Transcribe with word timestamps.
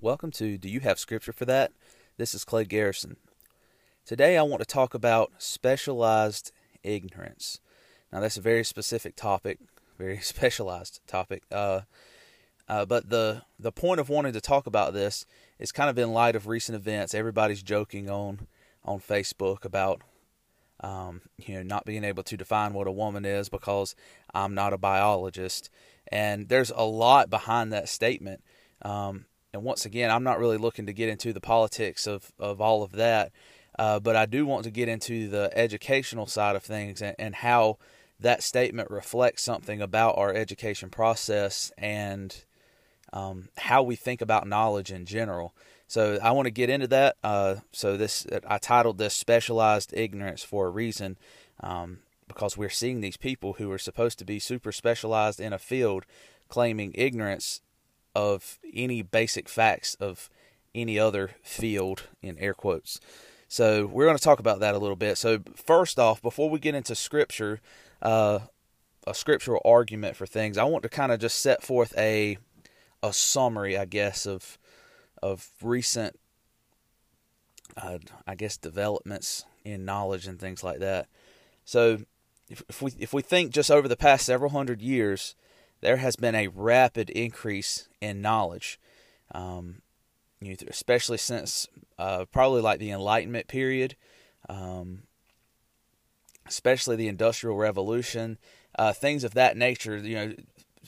Welcome 0.00 0.30
to 0.32 0.58
Do 0.58 0.68
You 0.68 0.80
Have 0.80 0.98
Scripture 0.98 1.32
for 1.32 1.46
That? 1.46 1.72
This 2.18 2.34
is 2.34 2.44
Clay 2.44 2.64
Garrison. 2.64 3.16
Today 4.04 4.36
I 4.36 4.42
want 4.42 4.60
to 4.60 4.66
talk 4.66 4.92
about 4.92 5.32
specialized 5.38 6.52
ignorance. 6.82 7.60
Now, 8.12 8.20
that's 8.20 8.36
a 8.36 8.42
very 8.42 8.62
specific 8.62 9.16
topic, 9.16 9.58
very 9.96 10.18
specialized 10.22 11.00
topic. 11.06 11.44
Uh, 11.50 11.82
uh, 12.68 12.84
but 12.84 13.08
the 13.08 13.42
the 13.58 13.72
point 13.72 14.00
of 14.00 14.10
wanting 14.10 14.34
to 14.34 14.40
talk 14.40 14.66
about 14.66 14.92
this 14.92 15.24
is 15.58 15.72
kind 15.72 15.88
of 15.88 15.98
in 15.98 16.12
light 16.12 16.36
of 16.36 16.46
recent 16.46 16.76
events. 16.76 17.14
Everybody's 17.14 17.62
joking 17.62 18.10
on 18.10 18.48
on 18.84 19.00
Facebook 19.00 19.64
about 19.64 20.02
um, 20.82 21.22
you 21.38 21.54
know 21.54 21.62
not 21.62 21.84
being 21.84 22.04
able 22.04 22.22
to 22.24 22.36
define 22.36 22.74
what 22.74 22.86
a 22.86 22.92
woman 22.92 23.24
is 23.24 23.48
because 23.48 23.94
I'm 24.34 24.54
not 24.54 24.72
a 24.72 24.78
biologist, 24.78 25.70
and 26.10 26.48
there's 26.48 26.72
a 26.74 26.82
lot 26.82 27.30
behind 27.30 27.72
that 27.72 27.88
statement. 27.88 28.42
Um, 28.82 29.26
and 29.52 29.62
once 29.62 29.84
again, 29.84 30.10
I'm 30.10 30.24
not 30.24 30.38
really 30.38 30.56
looking 30.56 30.86
to 30.86 30.92
get 30.92 31.08
into 31.08 31.32
the 31.32 31.40
politics 31.40 32.06
of 32.06 32.32
of 32.38 32.60
all 32.60 32.82
of 32.82 32.92
that, 32.92 33.32
uh, 33.78 34.00
but 34.00 34.16
I 34.16 34.26
do 34.26 34.44
want 34.46 34.64
to 34.64 34.70
get 34.70 34.88
into 34.88 35.28
the 35.28 35.50
educational 35.56 36.26
side 36.26 36.56
of 36.56 36.62
things 36.62 37.00
and, 37.00 37.14
and 37.18 37.34
how 37.36 37.78
that 38.20 38.42
statement 38.42 38.90
reflects 38.90 39.42
something 39.42 39.80
about 39.80 40.16
our 40.16 40.32
education 40.32 40.90
process 40.90 41.72
and 41.76 42.44
um, 43.12 43.48
how 43.58 43.82
we 43.82 43.96
think 43.96 44.20
about 44.20 44.46
knowledge 44.46 44.90
in 44.90 45.04
general. 45.04 45.54
So 45.92 46.18
I 46.22 46.30
want 46.30 46.46
to 46.46 46.50
get 46.50 46.70
into 46.70 46.86
that. 46.86 47.16
Uh, 47.22 47.56
so 47.70 47.98
this 47.98 48.26
I 48.46 48.56
titled 48.56 48.96
this 48.96 49.12
"Specialized 49.12 49.92
Ignorance" 49.94 50.42
for 50.42 50.66
a 50.66 50.70
reason, 50.70 51.18
um, 51.60 51.98
because 52.26 52.56
we're 52.56 52.70
seeing 52.70 53.02
these 53.02 53.18
people 53.18 53.52
who 53.58 53.70
are 53.70 53.76
supposed 53.76 54.18
to 54.20 54.24
be 54.24 54.38
super 54.38 54.72
specialized 54.72 55.38
in 55.38 55.52
a 55.52 55.58
field 55.58 56.06
claiming 56.48 56.92
ignorance 56.94 57.60
of 58.14 58.58
any 58.72 59.02
basic 59.02 59.50
facts 59.50 59.94
of 59.96 60.30
any 60.74 60.98
other 60.98 61.32
field 61.42 62.04
in 62.22 62.38
air 62.38 62.54
quotes. 62.54 62.98
So 63.46 63.84
we're 63.84 64.06
going 64.06 64.16
to 64.16 64.24
talk 64.24 64.40
about 64.40 64.60
that 64.60 64.74
a 64.74 64.78
little 64.78 64.96
bit. 64.96 65.18
So 65.18 65.40
first 65.54 65.98
off, 65.98 66.22
before 66.22 66.48
we 66.48 66.58
get 66.58 66.74
into 66.74 66.94
scripture, 66.94 67.60
uh, 68.00 68.38
a 69.06 69.12
scriptural 69.12 69.60
argument 69.62 70.16
for 70.16 70.24
things, 70.24 70.56
I 70.56 70.64
want 70.64 70.84
to 70.84 70.88
kind 70.88 71.12
of 71.12 71.20
just 71.20 71.42
set 71.42 71.62
forth 71.62 71.92
a 71.98 72.38
a 73.02 73.12
summary, 73.12 73.76
I 73.76 73.84
guess, 73.84 74.24
of 74.24 74.56
of 75.22 75.48
recent, 75.62 76.18
uh, 77.76 77.98
I 78.26 78.34
guess, 78.34 78.56
developments 78.56 79.44
in 79.64 79.84
knowledge 79.84 80.26
and 80.26 80.38
things 80.38 80.64
like 80.64 80.80
that. 80.80 81.06
So, 81.64 81.98
if, 82.48 82.62
if 82.68 82.82
we 82.82 82.92
if 82.98 83.12
we 83.12 83.22
think 83.22 83.52
just 83.52 83.70
over 83.70 83.88
the 83.88 83.96
past 83.96 84.26
several 84.26 84.50
hundred 84.50 84.82
years, 84.82 85.34
there 85.80 85.98
has 85.98 86.16
been 86.16 86.34
a 86.34 86.48
rapid 86.48 87.08
increase 87.10 87.88
in 88.00 88.20
knowledge, 88.20 88.80
um, 89.32 89.82
you 90.40 90.50
know, 90.50 90.56
especially 90.68 91.18
since 91.18 91.68
uh, 91.98 92.24
probably 92.30 92.60
like 92.60 92.80
the 92.80 92.90
Enlightenment 92.90 93.46
period. 93.46 93.96
Um, 94.48 95.04
especially 96.46 96.96
the 96.96 97.08
Industrial 97.08 97.56
Revolution, 97.56 98.38
uh, 98.76 98.92
things 98.92 99.24
of 99.24 99.34
that 99.34 99.56
nature. 99.56 99.96
You 99.96 100.16
know, 100.16 100.34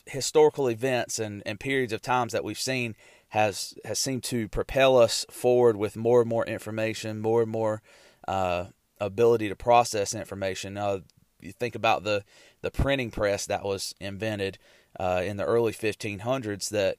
historical 0.07 0.69
events 0.69 1.19
and, 1.19 1.43
and 1.47 1.59
periods 1.59 1.93
of 1.93 2.03
times 2.03 2.33
that 2.33 2.45
we've 2.45 2.59
seen 2.59 2.95
has 3.35 3.75
has 3.85 3.99
seemed 3.99 4.23
to 4.23 4.49
propel 4.49 4.97
us 4.97 5.27
forward 5.29 5.77
with 5.77 5.97
more 5.97 6.21
and 6.21 6.29
more 6.29 6.47
information, 6.47 7.21
more 7.21 7.43
and 7.43 7.51
more 7.51 7.83
uh, 8.29 8.67
ability 9.01 9.49
to 9.49 9.57
process 9.57 10.15
information. 10.15 10.79
Uh, 10.79 11.01
you 11.41 11.51
think 11.51 11.75
about 11.75 12.05
the 12.05 12.23
the 12.63 12.71
printing 12.71 13.11
press 13.11 13.45
that 13.47 13.65
was 13.65 13.93
invented 14.01 14.57
uh, 15.01 15.21
in 15.25 15.37
the 15.37 15.45
early 15.45 15.73
1500s 15.73 16.69
that 16.71 16.97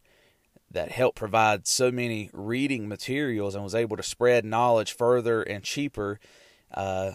that 0.69 0.91
helped 0.91 1.17
provide 1.17 1.65
so 1.67 1.89
many 1.89 2.29
reading 2.33 2.89
materials 2.89 3.55
and 3.55 3.63
was 3.63 3.73
able 3.73 3.95
to 3.95 4.03
spread 4.03 4.43
knowledge 4.43 4.91
further 4.91 5.41
and 5.41 5.63
cheaper 5.63 6.19
uh, 6.73 7.13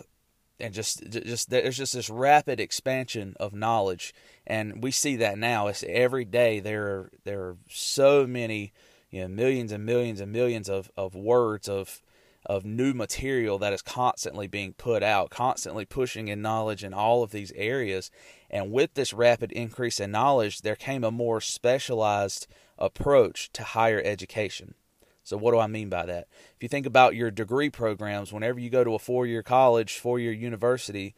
and 0.59 0.72
just 0.72 1.06
just 1.11 1.50
there's 1.50 1.77
just 1.77 1.93
this 1.93 2.09
rapid 2.09 2.59
expansion 2.59 3.34
of 3.39 3.53
knowledge 3.53 4.15
and 4.47 4.83
we 4.83 4.91
see 4.91 5.16
that 5.16 5.37
now 5.37 5.66
it's 5.66 5.84
every 5.87 6.25
day 6.25 6.59
there 6.59 7.11
there 7.25 7.41
are 7.43 7.56
so 7.69 8.27
many 8.27 8.72
you 9.10 9.22
know 9.22 9.28
millions 9.28 9.72
and 9.72 9.84
millions 9.84 10.21
and 10.21 10.32
millions 10.32 10.69
of, 10.69 10.91
of 10.97 11.15
words 11.15 11.69
of 11.69 12.03
of 12.47 12.65
new 12.65 12.94
material 12.94 13.59
that 13.59 13.72
is 13.72 13.82
constantly 13.82 14.47
being 14.47 14.72
put 14.72 15.03
out 15.03 15.31
constantly 15.31 15.84
pushing 15.84 16.28
in 16.28 16.41
knowledge 16.41 16.82
in 16.82 16.94
all 16.94 17.22
of 17.22 17.32
these 17.32 17.53
areas 17.53 18.10
and 18.48 18.72
with 18.72 18.94
this 18.94 19.12
rapid 19.12 19.53
increase 19.53 20.00
in 20.00 20.10
knowledge 20.10 20.62
there 20.62 20.76
came 20.76 21.04
a 21.04 21.10
more 21.10 21.41
specialized 21.41 22.47
approach 22.78 23.53
to 23.53 23.62
higher 23.62 24.00
education 24.03 24.75
so, 25.22 25.37
what 25.37 25.53
do 25.53 25.60
I 25.60 25.69
mean 25.69 25.88
by 25.88 26.06
that? 26.06 26.27
If 26.56 26.62
you 26.62 26.69
think 26.69 26.87
about 26.87 27.15
your 27.15 27.31
degree 27.31 27.71
programs, 27.71 28.32
whenever 28.32 28.59
you 28.59 28.69
go 28.69 28.82
to 28.82 28.94
a 28.94 28.98
four 28.98 29.27
year 29.27 29.44
college, 29.44 29.98
four 29.98 30.19
year 30.19 30.32
university, 30.32 31.15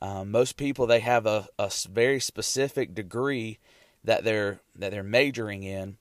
um, 0.00 0.30
most 0.30 0.56
people 0.56 0.86
they 0.86 1.00
have 1.00 1.26
a, 1.26 1.46
a 1.58 1.70
very 1.90 2.20
specific 2.20 2.94
degree 2.94 3.58
that 4.02 4.24
they're 4.24 4.60
that 4.76 4.92
they're 4.92 5.02
majoring 5.02 5.62
in, 5.62 5.98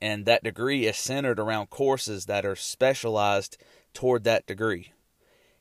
and 0.00 0.26
that 0.26 0.44
degree 0.44 0.86
is 0.86 0.96
centered 0.96 1.38
around 1.38 1.70
courses 1.70 2.26
that 2.26 2.44
are 2.44 2.56
specialized 2.56 3.56
toward 3.94 4.24
that 4.24 4.46
degree. 4.46 4.92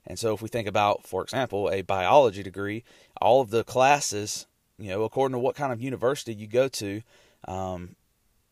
And 0.06 0.20
so, 0.20 0.34
if 0.34 0.42
we 0.42 0.50
think 0.50 0.68
about, 0.68 1.08
for 1.08 1.24
example, 1.24 1.70
a 1.72 1.82
biology 1.82 2.44
degree, 2.44 2.84
all 3.20 3.42
of 3.42 3.50
the 3.50 3.64
classes, 3.64 4.46
you 4.78 4.90
know, 4.90 5.04
according 5.04 5.34
to 5.34 5.40
what 5.40 5.56
kind 5.56 5.74
of 5.74 5.82
university 5.82 6.34
you 6.34 6.48
go 6.48 6.68
to, 6.68 7.02
um, 7.48 7.96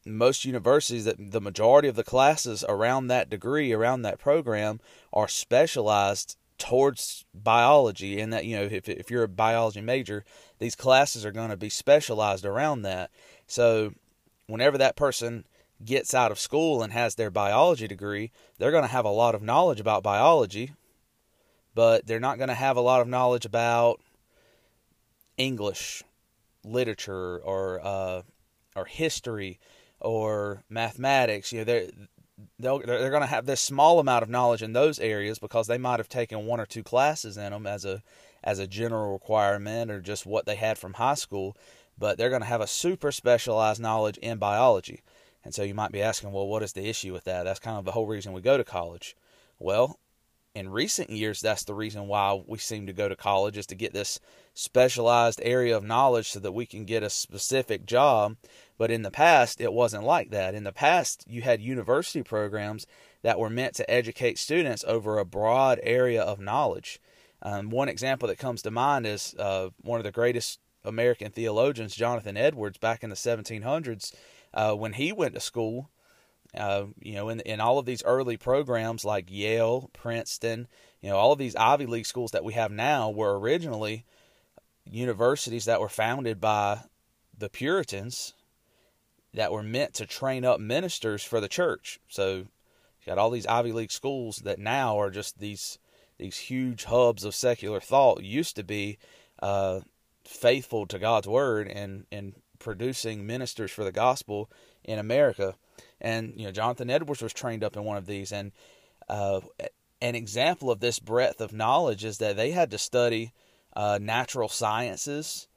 most 0.06 0.46
universities 0.46 1.06
that 1.06 1.32
the 1.32 1.42
majority 1.42 1.88
of 1.88 1.96
the 1.96 2.04
classes 2.04 2.64
around 2.68 3.08
that 3.08 3.30
degree 3.30 3.72
around 3.72 4.02
that 4.02 4.20
program 4.20 4.80
are 5.12 5.28
specialized 5.28 6.38
towards 6.58 7.26
biology 7.34 8.20
and 8.20 8.32
that 8.32 8.46
you 8.46 8.56
know 8.56 8.64
if 8.64 8.88
if 8.88 9.10
you're 9.10 9.24
a 9.24 9.28
biology 9.28 9.82
major 9.82 10.24
these 10.60 10.76
classes 10.76 11.26
are 11.26 11.32
going 11.32 11.50
to 11.50 11.58
be 11.58 11.70
specialized 11.70 12.46
around 12.46 12.84
that 12.84 13.10
so 13.48 13.94
whenever 14.48 14.78
that 14.78 14.96
person 14.96 15.46
gets 15.86 16.14
out 16.14 16.32
of 16.32 16.40
school 16.40 16.82
and 16.82 16.94
has 16.94 17.16
their 17.16 17.32
biology 17.32 17.88
degree 17.88 18.32
they're 18.58 18.72
going 18.72 18.84
to 18.84 18.88
have 18.88 19.06
a 19.06 19.10
lot 19.10 19.36
of 19.36 19.42
knowledge 19.42 19.80
about 19.80 20.04
biology 20.04 20.72
but 21.76 22.06
they're 22.06 22.20
not 22.20 22.38
going 22.38 22.50
to 22.50 22.54
have 22.54 22.78
a 22.78 22.82
lot 22.82 23.02
of 23.02 23.08
knowledge 23.08 23.46
about 23.46 24.00
english 25.38 26.04
literature 26.64 27.40
or 27.40 27.80
uh, 27.84 28.22
or 28.76 28.86
history 28.86 29.60
or 30.00 30.64
mathematics, 30.70 31.52
you 31.52 31.60
know, 31.60 31.64
they're 31.64 31.88
they're, 32.60 32.80
they're 32.80 33.10
going 33.10 33.22
to 33.22 33.28
have 33.28 33.46
this 33.46 33.62
small 33.62 34.00
amount 34.00 34.24
of 34.24 34.30
knowledge 34.30 34.62
in 34.62 34.74
those 34.74 35.00
areas 35.00 35.40
because 35.40 35.68
they 35.68 35.78
might 35.78 36.00
have 36.00 36.10
taken 36.10 36.46
one 36.46 36.60
or 36.60 36.66
two 36.66 36.84
classes 36.84 37.38
in 37.38 37.52
them 37.52 37.66
as 37.66 37.86
a 37.86 38.04
as 38.44 38.60
a 38.60 38.68
general 38.68 39.14
requirement 39.14 39.90
or 39.90 40.02
just 40.02 40.26
what 40.26 40.46
they 40.46 40.56
had 40.56 40.78
from 40.78 40.94
high 40.94 41.14
school, 41.14 41.56
but 41.98 42.18
they're 42.18 42.30
going 42.30 42.42
to 42.42 42.48
have 42.48 42.62
a 42.62 42.68
super 42.68 43.12
specialized 43.12 43.82
knowledge 43.82 44.18
in 44.18 44.38
biology. 44.38 45.02
And 45.44 45.54
so 45.54 45.64
you 45.64 45.74
might 45.74 45.92
be 45.92 46.02
asking, 46.02 46.32
well, 46.32 46.48
what 46.48 46.64
is 46.64 46.74
the 46.74 46.88
issue 46.88 47.14
with 47.14 47.26
that? 47.26 47.44
That's 47.44 47.60
kind 47.60 47.78
of 47.78 47.86
the 47.86 47.92
whole 47.92 48.08
reason 48.08 48.34
we 48.34 48.42
go 48.42 48.58
to 48.58 48.64
college. 48.64 49.16
Well, 49.60 50.00
in 50.56 50.70
recent 50.70 51.10
years, 51.10 51.42
that's 51.42 51.64
the 51.64 51.74
reason 51.74 52.08
why 52.08 52.42
we 52.46 52.60
seem 52.60 52.86
to 52.86 52.94
go 52.94 53.10
to 53.10 53.16
college 53.16 53.58
is 53.58 53.66
to 53.68 53.76
get 53.76 53.94
this 53.94 54.20
specialized 54.54 55.42
area 55.44 55.76
of 55.76 55.84
knowledge 55.84 56.30
so 56.30 56.40
that 56.40 56.52
we 56.52 56.66
can 56.66 56.86
get 56.86 57.02
a 57.02 57.10
specific 57.10 57.86
job. 57.86 58.38
But 58.78 58.92
in 58.92 59.02
the 59.02 59.12
past, 59.12 59.60
it 59.60 59.74
wasn't 59.74 60.04
like 60.04 60.30
that. 60.30 60.54
In 60.54 60.64
the 60.64 60.72
past, 60.72 61.26
you 61.28 61.42
had 61.42 61.60
university 61.60 62.22
programs 62.22 62.86
that 63.24 63.40
were 63.40 63.50
meant 63.50 63.74
to 63.76 63.90
educate 63.90 64.38
students 64.38 64.84
over 64.88 65.18
a 65.18 65.26
broad 65.26 65.80
area 65.82 66.22
of 66.22 66.40
knowledge. 66.40 67.00
Um, 67.42 67.70
one 67.72 67.90
example 67.90 68.28
that 68.28 68.38
comes 68.38 68.62
to 68.62 68.72
mind 68.72 69.08
is 69.08 69.36
uh, 69.40 69.70
one 69.82 70.00
of 70.00 70.04
the 70.04 70.12
greatest 70.12 70.60
American 70.86 71.32
theologians, 71.32 71.96
Jonathan 71.96 72.38
Edwards, 72.38 72.78
back 72.78 73.04
in 73.04 73.10
the 73.10 73.16
1700s. 73.16 74.14
Uh, 74.54 74.74
when 74.74 74.94
he 74.94 75.12
went 75.12 75.34
to 75.34 75.40
school, 75.40 75.90
uh, 76.56 76.86
you 77.00 77.14
know, 77.16 77.30
in 77.30 77.40
in 77.42 77.60
all 77.60 77.80
of 77.80 77.86
these 77.86 78.04
early 78.04 78.38
programs 78.38 79.04
like 79.04 79.26
Yale, 79.30 79.90
Princeton, 79.94 80.68
you 81.02 81.10
know, 81.10 81.18
all 81.18 81.32
of 81.32 81.40
these 81.40 81.56
Ivy 81.56 81.86
League 81.86 82.06
schools 82.06 82.32
that 82.32 82.44
we 82.44 82.54
have 82.54 82.72
now 82.72 83.10
were 83.10 83.40
originally 83.40 84.06
universities 84.86 85.66
that 85.66 85.80
were 85.80 85.90
founded 85.90 86.40
by 86.40 86.82
the 87.38 87.50
Puritans 87.50 88.34
that 89.34 89.52
were 89.52 89.64
meant 89.64 89.94
to 89.96 90.06
train 90.06 90.46
up 90.46 90.60
ministers 90.60 91.24
for 91.24 91.40
the 91.40 91.48
church. 91.48 92.00
So 92.08 92.36
you 92.36 92.46
got 93.06 93.18
all 93.18 93.32
these 93.32 93.48
Ivy 93.48 93.72
League 93.72 93.92
schools 93.92 94.38
that 94.38 94.60
now 94.60 95.00
are 95.00 95.10
just 95.10 95.40
these 95.40 95.80
these 96.20 96.38
huge 96.38 96.86
hubs 96.86 97.24
of 97.24 97.34
secular 97.34 97.80
thought. 97.80 98.24
Used 98.24 98.56
to 98.58 98.64
be 98.64 99.00
uh, 99.42 99.82
faithful 100.24 100.86
to 100.88 101.00
God's 101.00 101.28
word 101.28 101.68
and 101.68 102.06
and 102.12 102.36
producing 102.64 103.28
ministers 103.28 103.72
for 103.72 103.84
the 103.86 103.92
gospel 103.92 104.50
in 104.84 105.00
America. 105.00 105.56
And 106.02 106.34
you 106.38 106.46
know, 106.46 106.52
Jonathan 106.52 106.90
Edwards 106.90 107.22
was 107.22 107.34
trained 107.34 107.64
up 107.64 107.78
in 107.78 107.84
one 107.84 107.98
of 107.98 108.08
these. 108.08 108.32
And 108.32 108.52
uh, 109.10 109.42
an 110.02 110.16
example 110.16 110.72
of 110.72 110.80
this 110.80 111.00
breadth 111.00 111.42
of 111.42 111.54
knowledge 111.54 112.04
is 112.06 112.18
that 112.20 112.36
they 112.38 112.52
had 112.52 112.72
to 112.72 112.78
study 112.78 113.34
uh, 113.76 114.00
natural 114.02 114.50
sciences 114.50 115.48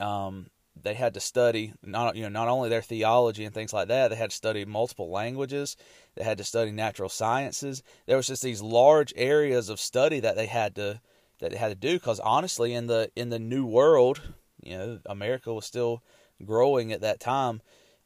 Um, 0.00 0.50
they 0.80 0.94
had 0.94 1.14
to 1.14 1.20
study 1.20 1.72
not 1.82 2.14
you 2.16 2.22
know 2.22 2.28
not 2.28 2.48
only 2.48 2.68
their 2.68 2.82
theology 2.82 3.44
and 3.44 3.54
things 3.54 3.72
like 3.72 3.88
that. 3.88 4.08
They 4.08 4.16
had 4.16 4.30
to 4.30 4.36
study 4.36 4.64
multiple 4.64 5.10
languages. 5.10 5.76
They 6.14 6.24
had 6.24 6.38
to 6.38 6.44
study 6.44 6.70
natural 6.70 7.08
sciences. 7.08 7.82
There 8.06 8.16
was 8.16 8.28
just 8.28 8.42
these 8.42 8.62
large 8.62 9.12
areas 9.16 9.68
of 9.70 9.80
study 9.80 10.20
that 10.20 10.36
they 10.36 10.46
had 10.46 10.74
to 10.76 11.00
that 11.40 11.50
they 11.50 11.56
had 11.56 11.68
to 11.70 11.74
do 11.74 11.94
because 11.94 12.20
honestly, 12.20 12.74
in 12.74 12.86
the 12.86 13.10
in 13.16 13.30
the 13.30 13.38
new 13.40 13.66
world, 13.66 14.20
you 14.68 14.78
know, 14.78 14.98
America 15.06 15.52
was 15.52 15.64
still 15.64 16.02
growing 16.44 16.92
at 16.92 17.00
that 17.00 17.20
time. 17.20 17.62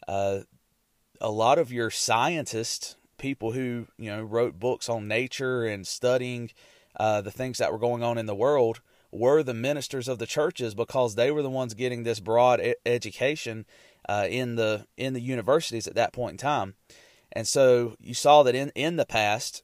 Uh, 0.07 0.41
a 1.21 1.31
lot 1.31 1.59
of 1.59 1.73
your 1.73 1.91
scientists, 1.91 2.97
people 3.19 3.53
who 3.53 3.87
you 3.99 4.11
know 4.11 4.23
wrote 4.23 4.59
books 4.59 4.89
on 4.89 5.09
nature 5.09 5.65
and 5.65 5.87
studying 5.87 6.51
uh, 6.99 7.21
the 7.21 7.31
things 7.31 7.59
that 7.59 7.73
were 7.73 7.79
going 7.79 8.03
on 8.03 8.19
in 8.19 8.27
the 8.27 8.35
world, 8.35 8.81
were 9.11 9.43
the 9.43 9.55
ministers 9.55 10.09
of 10.09 10.19
the 10.19 10.27
churches 10.27 10.75
because 10.75 11.15
they 11.15 11.31
were 11.31 11.43
the 11.43 11.51
ones 11.51 11.75
getting 11.75 12.03
this 12.03 12.21
broad 12.21 12.61
e- 12.61 12.75
education 12.87 13.67
uh, 14.09 14.27
in 14.29 14.57
the 14.57 14.87
in 14.97 15.15
the 15.15 15.21
universities 15.21 15.87
at 15.87 15.95
that 15.95 16.13
point 16.13 16.33
in 16.33 16.39
time. 16.39 16.75
And 17.31 17.47
so 17.47 17.97
you 18.01 18.15
saw 18.15 18.43
that 18.43 18.55
in 18.55 18.73
in 18.75 18.97
the 18.97 19.07
past, 19.07 19.63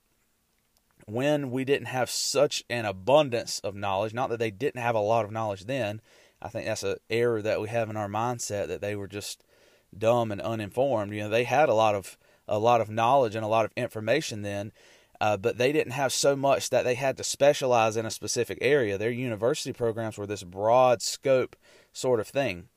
when 1.06 1.50
we 1.50 1.64
didn't 1.64 1.86
have 1.86 2.10
such 2.10 2.62
an 2.68 2.84
abundance 2.84 3.60
of 3.60 3.74
knowledge, 3.74 4.12
not 4.12 4.28
that 4.30 4.38
they 4.38 4.50
didn't 4.50 4.80
have 4.80 4.94
a 4.94 5.00
lot 5.00 5.24
of 5.24 5.32
knowledge 5.32 5.64
then, 5.64 6.00
I 6.40 6.48
think 6.48 6.66
that's 6.66 6.82
an 6.82 6.96
error 7.10 7.42
that 7.42 7.60
we 7.60 7.68
have 7.68 7.90
in 7.90 7.96
our 7.96 8.08
mindset 8.08 8.68
that 8.68 8.80
they 8.80 8.94
were 8.94 9.08
just 9.08 9.44
dumb 9.96 10.30
and 10.30 10.40
uninformed. 10.40 11.12
You 11.12 11.22
know, 11.22 11.28
they 11.28 11.44
had 11.44 11.68
a 11.68 11.74
lot 11.74 11.94
of 11.94 12.16
a 12.46 12.58
lot 12.58 12.80
of 12.80 12.88
knowledge 12.88 13.34
and 13.34 13.44
a 13.44 13.48
lot 13.48 13.66
of 13.66 13.72
information 13.76 14.42
then, 14.42 14.72
uh, 15.20 15.36
but 15.36 15.58
they 15.58 15.70
didn't 15.70 15.92
have 15.92 16.12
so 16.12 16.34
much 16.34 16.70
that 16.70 16.84
they 16.84 16.94
had 16.94 17.16
to 17.18 17.24
specialize 17.24 17.96
in 17.96 18.06
a 18.06 18.10
specific 18.10 18.58
area. 18.60 18.96
Their 18.96 19.10
university 19.10 19.72
programs 19.72 20.16
were 20.16 20.26
this 20.26 20.44
broad 20.44 21.02
scope 21.02 21.56
sort 21.92 22.20
of 22.20 22.28
thing. 22.28 22.68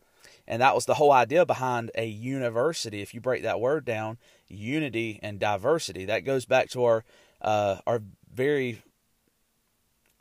And 0.47 0.61
that 0.61 0.75
was 0.75 0.85
the 0.85 0.95
whole 0.95 1.13
idea 1.13 1.45
behind 1.45 1.91
a 1.95 2.05
university. 2.05 3.01
If 3.01 3.13
you 3.13 3.21
break 3.21 3.43
that 3.43 3.61
word 3.61 3.85
down, 3.85 4.17
unity 4.47 5.19
and 5.23 5.39
diversity, 5.39 6.03
that 6.05 6.25
goes 6.25 6.45
back 6.45 6.69
to 6.71 6.83
our 6.83 7.03
uh, 7.41 7.77
our 7.87 8.01
very 8.33 8.81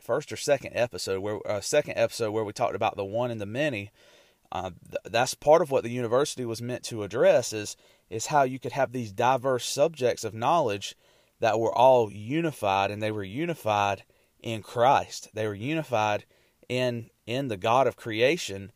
first 0.01 0.33
or 0.33 0.37
second 0.37 0.73
episode, 0.75 1.21
where 1.21 1.47
uh, 1.47 1.61
second 1.61 1.95
episode 1.97 2.33
where 2.33 2.45
we 2.45 2.53
talked 2.53 2.75
about 2.75 2.97
the 2.97 3.05
one 3.05 3.31
and 3.31 3.41
the 3.41 3.47
many. 3.47 3.91
Uh, 4.53 4.71
th- 4.91 4.99
that's 5.05 5.35
part 5.35 5.63
of 5.63 5.71
what 5.71 5.85
the 5.85 5.91
university 5.91 6.45
was 6.45 6.61
meant 6.61 6.83
to 6.83 7.05
address 7.05 7.53
is 7.53 7.77
is 8.09 8.27
how 8.27 8.43
you 8.43 8.59
could 8.59 8.73
have 8.73 8.91
these 8.91 9.13
diverse 9.13 9.65
subjects 9.65 10.25
of 10.25 10.35
knowledge 10.35 10.97
that 11.39 11.61
were 11.61 11.73
all 11.73 12.11
unified 12.11 12.91
and 12.91 13.01
they 13.01 13.13
were 13.13 13.23
unified 13.23 14.03
in 14.41 14.61
Christ. 14.61 15.29
They 15.35 15.47
were 15.47 15.55
unified 15.55 16.25
in 16.69 17.11
in 17.27 17.47
the 17.47 17.57
God 17.57 17.87
of 17.87 17.97
creation 17.97 18.73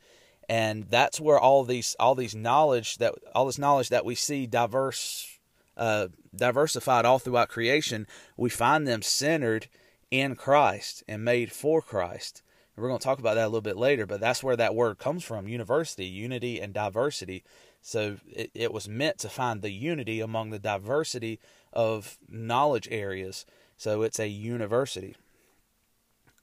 and 0.48 0.84
that's 0.84 1.20
where 1.20 1.38
all 1.38 1.64
these 1.64 1.96
all 1.98 2.14
these 2.14 2.34
knowledge 2.34 2.98
that 2.98 3.14
all 3.34 3.46
this 3.46 3.58
knowledge 3.58 3.88
that 3.88 4.04
we 4.04 4.14
see 4.14 4.46
diverse 4.46 5.38
uh, 5.76 6.08
diversified 6.34 7.04
all 7.04 7.18
throughout 7.18 7.48
creation, 7.48 8.06
we 8.36 8.50
find 8.50 8.86
them 8.86 9.02
centered 9.02 9.68
in 10.10 10.36
Christ 10.36 11.02
and 11.08 11.24
made 11.24 11.52
for 11.52 11.82
Christ. 11.82 12.42
And 12.74 12.82
we're 12.82 12.88
going 12.88 12.98
to 12.98 13.04
talk 13.04 13.18
about 13.18 13.34
that 13.34 13.44
a 13.44 13.48
little 13.48 13.60
bit 13.60 13.76
later, 13.76 14.06
but 14.06 14.20
that's 14.20 14.42
where 14.42 14.56
that 14.56 14.74
word 14.74 14.98
comes 14.98 15.24
from 15.24 15.48
university, 15.48 16.06
unity, 16.06 16.60
and 16.60 16.72
diversity. 16.72 17.44
So 17.80 18.16
it, 18.30 18.50
it 18.54 18.72
was 18.72 18.88
meant 18.88 19.18
to 19.18 19.28
find 19.28 19.60
the 19.62 19.70
unity 19.70 20.20
among 20.20 20.50
the 20.50 20.58
diversity 20.58 21.38
of 21.72 22.18
knowledge 22.28 22.88
areas. 22.90 23.46
So 23.76 24.02
it's 24.02 24.18
a 24.18 24.28
university. 24.28 25.16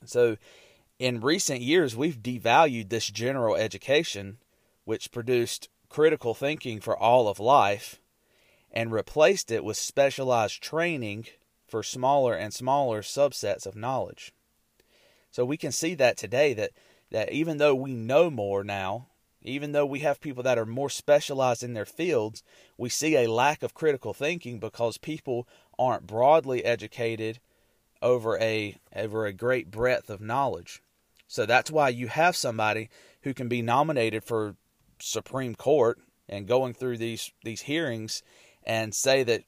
So 0.06 0.38
in 1.00 1.20
recent 1.20 1.62
years, 1.62 1.96
we've 1.96 2.22
devalued 2.22 2.90
this 2.90 3.08
general 3.08 3.56
education, 3.56 4.38
which 4.86 5.12
produced 5.12 5.70
critical 5.90 6.34
thinking 6.34 6.80
for 6.80 6.96
all 6.96 7.28
of 7.28 7.40
life, 7.40 8.00
and 8.72 8.92
replaced 8.92 9.52
it 9.52 9.64
with 9.64 9.78
specialized 9.78 10.62
training 10.62 11.26
for 11.72 11.82
smaller 11.82 12.36
and 12.36 12.54
smaller 12.54 13.02
subsets 13.02 13.66
of 13.66 13.78
knowledge. 13.78 14.34
So 15.32 15.46
we 15.46 15.56
can 15.56 15.72
see 15.72 15.96
that 15.96 16.18
today 16.18 16.54
that, 16.54 16.72
that 17.12 17.32
even 17.32 17.58
though 17.58 17.74
we 17.74 17.94
know 17.94 18.30
more 18.30 18.64
now, 18.64 19.08
even 19.42 19.72
though 19.72 19.86
we 19.86 20.00
have 20.00 20.20
people 20.20 20.44
that 20.44 20.58
are 20.58 20.66
more 20.66 20.90
specialized 20.90 21.64
in 21.64 21.74
their 21.74 21.86
fields, 21.86 22.44
we 22.78 22.90
see 22.90 23.16
a 23.16 23.32
lack 23.32 23.64
of 23.64 23.74
critical 23.74 24.14
thinking 24.14 24.60
because 24.60 24.98
people 24.98 25.48
aren't 25.80 26.06
broadly 26.06 26.64
educated 26.66 27.40
over 28.02 28.38
a 28.40 28.78
over 28.96 29.26
a 29.26 29.34
great 29.34 29.72
breadth 29.72 30.10
of 30.10 30.22
knowledge. 30.22 30.84
So 31.28 31.46
that's 31.46 31.72
why 31.72 31.90
you 31.90 32.08
have 32.08 32.36
somebody 32.36 32.90
who 33.22 33.34
can 33.34 33.48
be 33.48 33.62
nominated 33.62 34.24
for 34.24 34.56
Supreme 35.00 35.56
Court 35.56 36.00
and 36.28 36.48
going 36.48 36.74
through 36.74 36.98
these 36.98 37.32
these 37.44 37.62
hearings 37.62 38.22
and 38.64 38.94
say 38.94 39.24
that 39.24 39.44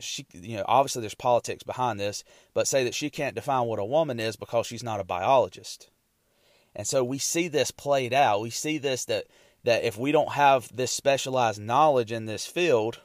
she 0.00 0.26
you 0.32 0.56
know 0.56 0.64
obviously 0.66 1.00
there's 1.00 1.14
politics 1.14 1.62
behind 1.62 1.98
this, 1.98 2.24
but 2.54 2.68
say 2.68 2.84
that 2.84 2.94
she 2.94 3.10
can't 3.10 3.34
define 3.34 3.66
what 3.66 3.78
a 3.78 3.84
woman 3.84 4.20
is 4.20 4.36
because 4.36 4.66
she's 4.66 4.82
not 4.82 5.00
a 5.00 5.04
biologist. 5.04 5.90
And 6.74 6.86
so 6.86 7.02
we 7.02 7.18
see 7.18 7.48
this 7.48 7.70
played 7.70 8.12
out. 8.12 8.42
We 8.42 8.50
see 8.50 8.78
this 8.78 9.04
that 9.06 9.24
that 9.64 9.82
if 9.82 9.98
we 9.98 10.12
don't 10.12 10.32
have 10.32 10.74
this 10.74 10.92
specialized 10.92 11.60
knowledge 11.60 12.12
in 12.12 12.26
this 12.26 12.46
field, 12.46 13.00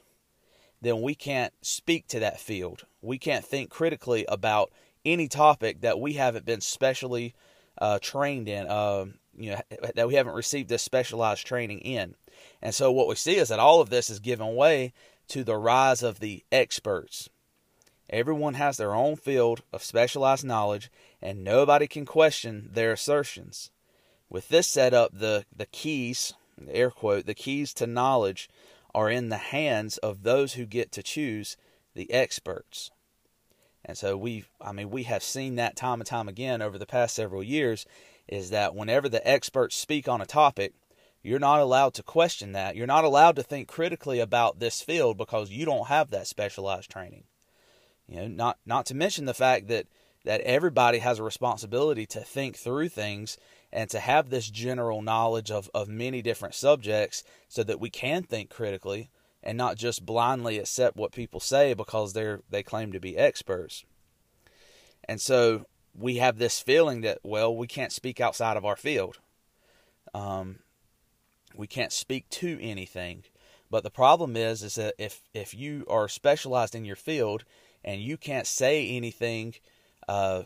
then 0.80 1.00
we 1.00 1.14
can't 1.14 1.52
speak 1.62 2.06
to 2.08 2.20
that 2.20 2.40
field. 2.40 2.84
We 3.00 3.18
can't 3.18 3.44
think 3.44 3.70
critically 3.70 4.24
about 4.28 4.70
any 5.04 5.28
topic 5.28 5.80
that 5.80 5.98
we 5.98 6.14
haven't 6.14 6.44
been 6.44 6.60
specially 6.60 7.34
uh, 7.78 7.98
trained 8.00 8.48
in, 8.48 8.66
uh, 8.68 9.06
you 9.36 9.50
know, 9.52 9.60
that 9.94 10.06
we 10.06 10.14
haven't 10.14 10.34
received 10.34 10.68
this 10.68 10.82
specialized 10.82 11.46
training 11.46 11.80
in. 11.80 12.14
And 12.60 12.74
so 12.74 12.92
what 12.92 13.08
we 13.08 13.14
see 13.14 13.36
is 13.36 13.48
that 13.48 13.58
all 13.58 13.80
of 13.80 13.90
this 13.90 14.10
is 14.10 14.20
given 14.20 14.54
way 14.54 14.92
to 15.28 15.44
the 15.44 15.56
rise 15.56 16.02
of 16.02 16.20
the 16.20 16.44
experts. 16.50 17.28
Everyone 18.10 18.54
has 18.54 18.76
their 18.76 18.94
own 18.94 19.16
field 19.16 19.62
of 19.72 19.82
specialized 19.82 20.44
knowledge, 20.44 20.90
and 21.20 21.42
nobody 21.44 21.86
can 21.86 22.04
question 22.04 22.68
their 22.72 22.92
assertions. 22.92 23.70
With 24.28 24.48
this 24.48 24.66
setup, 24.66 25.18
the, 25.18 25.46
the 25.54 25.66
keys, 25.66 26.34
air 26.68 26.90
quote, 26.90 27.26
the 27.26 27.34
keys 27.34 27.72
to 27.74 27.86
knowledge 27.86 28.48
are 28.94 29.10
in 29.10 29.28
the 29.28 29.36
hands 29.36 29.98
of 29.98 30.22
those 30.22 30.54
who 30.54 30.66
get 30.66 30.92
to 30.92 31.02
choose 31.02 31.56
the 31.94 32.10
experts. 32.12 32.90
And 33.84 33.98
so 33.98 34.16
we 34.16 34.44
I 34.60 34.72
mean 34.72 34.90
we 34.90 35.04
have 35.04 35.22
seen 35.22 35.56
that 35.56 35.76
time 35.76 36.00
and 36.00 36.06
time 36.06 36.28
again 36.28 36.62
over 36.62 36.78
the 36.78 36.86
past 36.86 37.14
several 37.14 37.42
years 37.42 37.84
is 38.28 38.50
that 38.50 38.74
whenever 38.74 39.08
the 39.08 39.26
experts 39.28 39.76
speak 39.76 40.08
on 40.08 40.20
a 40.20 40.26
topic, 40.26 40.74
you're 41.22 41.38
not 41.38 41.60
allowed 41.60 41.94
to 41.94 42.02
question 42.02 42.52
that. 42.52 42.74
You're 42.74 42.86
not 42.86 43.04
allowed 43.04 43.36
to 43.36 43.42
think 43.42 43.68
critically 43.68 44.18
about 44.18 44.58
this 44.58 44.82
field 44.82 45.16
because 45.16 45.50
you 45.50 45.64
don't 45.64 45.86
have 45.86 46.10
that 46.10 46.26
specialized 46.26 46.90
training. 46.90 47.24
You 48.08 48.16
know, 48.16 48.28
not 48.28 48.58
not 48.66 48.86
to 48.86 48.94
mention 48.94 49.26
the 49.26 49.34
fact 49.34 49.68
that 49.68 49.86
that 50.24 50.40
everybody 50.42 50.98
has 50.98 51.18
a 51.18 51.22
responsibility 51.22 52.06
to 52.06 52.20
think 52.20 52.56
through 52.56 52.88
things 52.88 53.38
and 53.72 53.88
to 53.90 53.98
have 53.98 54.30
this 54.30 54.50
general 54.50 55.02
knowledge 55.02 55.50
of, 55.50 55.70
of 55.74 55.88
many 55.88 56.22
different 56.22 56.54
subjects 56.54 57.24
so 57.48 57.64
that 57.64 57.80
we 57.80 57.90
can 57.90 58.22
think 58.22 58.50
critically 58.50 59.10
and 59.42 59.58
not 59.58 59.76
just 59.76 60.06
blindly 60.06 60.58
accept 60.58 60.96
what 60.96 61.12
people 61.12 61.40
say 61.40 61.74
because 61.74 62.12
they're 62.12 62.40
they 62.50 62.62
claim 62.62 62.92
to 62.92 63.00
be 63.00 63.16
experts. 63.16 63.84
And 65.04 65.20
so 65.20 65.66
we 65.94 66.16
have 66.16 66.38
this 66.38 66.60
feeling 66.60 67.00
that 67.02 67.18
well 67.22 67.56
we 67.56 67.68
can't 67.68 67.92
speak 67.92 68.20
outside 68.20 68.56
of 68.56 68.64
our 68.64 68.76
field. 68.76 69.18
Um, 70.14 70.58
we 71.54 71.66
can't 71.66 71.92
speak 71.92 72.28
to 72.30 72.58
anything. 72.60 73.24
But 73.70 73.84
the 73.84 73.90
problem 73.90 74.36
is 74.36 74.62
is 74.62 74.74
that 74.74 74.94
if 74.98 75.22
if 75.32 75.54
you 75.54 75.86
are 75.88 76.08
specialized 76.08 76.74
in 76.74 76.84
your 76.84 76.96
field 76.96 77.44
and 77.82 78.02
you 78.02 78.16
can't 78.16 78.46
say 78.46 78.86
anything 78.88 79.54
uh, 80.06 80.42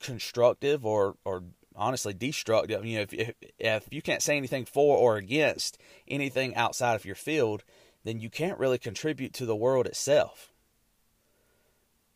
constructive 0.00 0.86
or 0.86 1.16
or 1.24 1.44
honestly 1.76 2.14
destructive, 2.14 2.84
you 2.84 2.96
know, 2.96 3.02
if, 3.02 3.12
if 3.12 3.34
if 3.58 3.86
you 3.90 4.00
can't 4.00 4.22
say 4.22 4.36
anything 4.36 4.64
for 4.64 4.96
or 4.96 5.16
against 5.16 5.78
anything 6.08 6.54
outside 6.54 6.94
of 6.94 7.04
your 7.04 7.14
field, 7.14 7.64
then 8.04 8.18
you 8.18 8.30
can't 8.30 8.58
really 8.58 8.78
contribute 8.78 9.34
to 9.34 9.44
the 9.44 9.56
world 9.56 9.86
itself. 9.86 10.50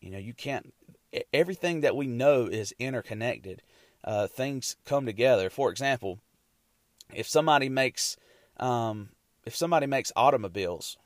You 0.01 0.11
know, 0.11 0.19
you 0.19 0.33
can't. 0.33 0.73
Everything 1.35 1.83
that 1.83 1.95
we 1.95 2.07
know 2.07 2.47
is 2.47 2.75
interconnected. 2.79 3.63
Uh, 4.03 4.27
things 4.27 4.77
come 4.87 5.05
together. 5.05 5.51
For 5.51 5.71
example, 5.71 6.21
if 7.15 7.29
somebody 7.29 7.69
makes 7.69 8.17
um, 8.59 9.11
if 9.45 9.57
somebody 9.57 9.87
makes 9.87 10.13
automobiles, 10.15 10.99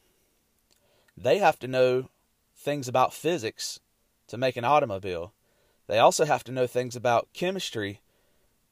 they 1.16 1.38
have 1.38 1.58
to 1.60 1.68
know 1.68 2.10
things 2.54 2.88
about 2.88 3.14
physics 3.14 3.80
to 4.28 4.36
make 4.36 4.56
an 4.56 4.64
automobile. 4.64 5.32
They 5.86 5.98
also 5.98 6.24
have 6.24 6.44
to 6.44 6.52
know 6.52 6.66
things 6.66 6.96
about 6.96 7.28
chemistry 7.32 8.00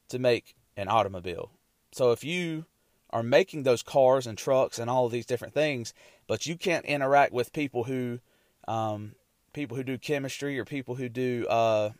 to 0.09 0.19
make 0.19 0.55
an 0.75 0.87
automobile. 0.87 1.51
So 1.91 2.11
if 2.11 2.23
you 2.23 2.65
are 3.09 3.23
making 3.23 3.63
those 3.63 3.81
cars 3.81 4.27
and 4.27 4.37
trucks 4.37 4.77
and 4.77 4.89
all 4.89 5.05
of 5.05 5.11
these 5.11 5.25
different 5.25 5.53
things, 5.53 5.93
but 6.27 6.45
you 6.45 6.57
can't 6.57 6.85
interact 6.85 7.31
with 7.31 7.53
people 7.53 7.85
who 7.85 8.19
um, 8.67 9.15
people 9.53 9.77
who 9.77 9.83
do 9.83 9.97
chemistry 9.97 10.59
or 10.59 10.65
people 10.65 10.95
who 10.95 11.07
do 11.07 11.45
uh, 11.47 11.91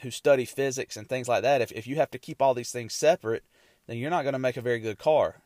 who 0.00 0.10
study 0.10 0.44
physics 0.44 0.96
and 0.96 1.08
things 1.08 1.28
like 1.28 1.42
that. 1.42 1.60
If 1.60 1.72
if 1.72 1.86
you 1.86 1.96
have 1.96 2.10
to 2.12 2.18
keep 2.18 2.40
all 2.40 2.54
these 2.54 2.70
things 2.70 2.94
separate, 2.94 3.42
then 3.86 3.98
you're 3.98 4.10
not 4.10 4.22
going 4.22 4.34
to 4.34 4.38
make 4.38 4.56
a 4.56 4.62
very 4.62 4.78
good 4.78 4.98
car. 4.98 5.42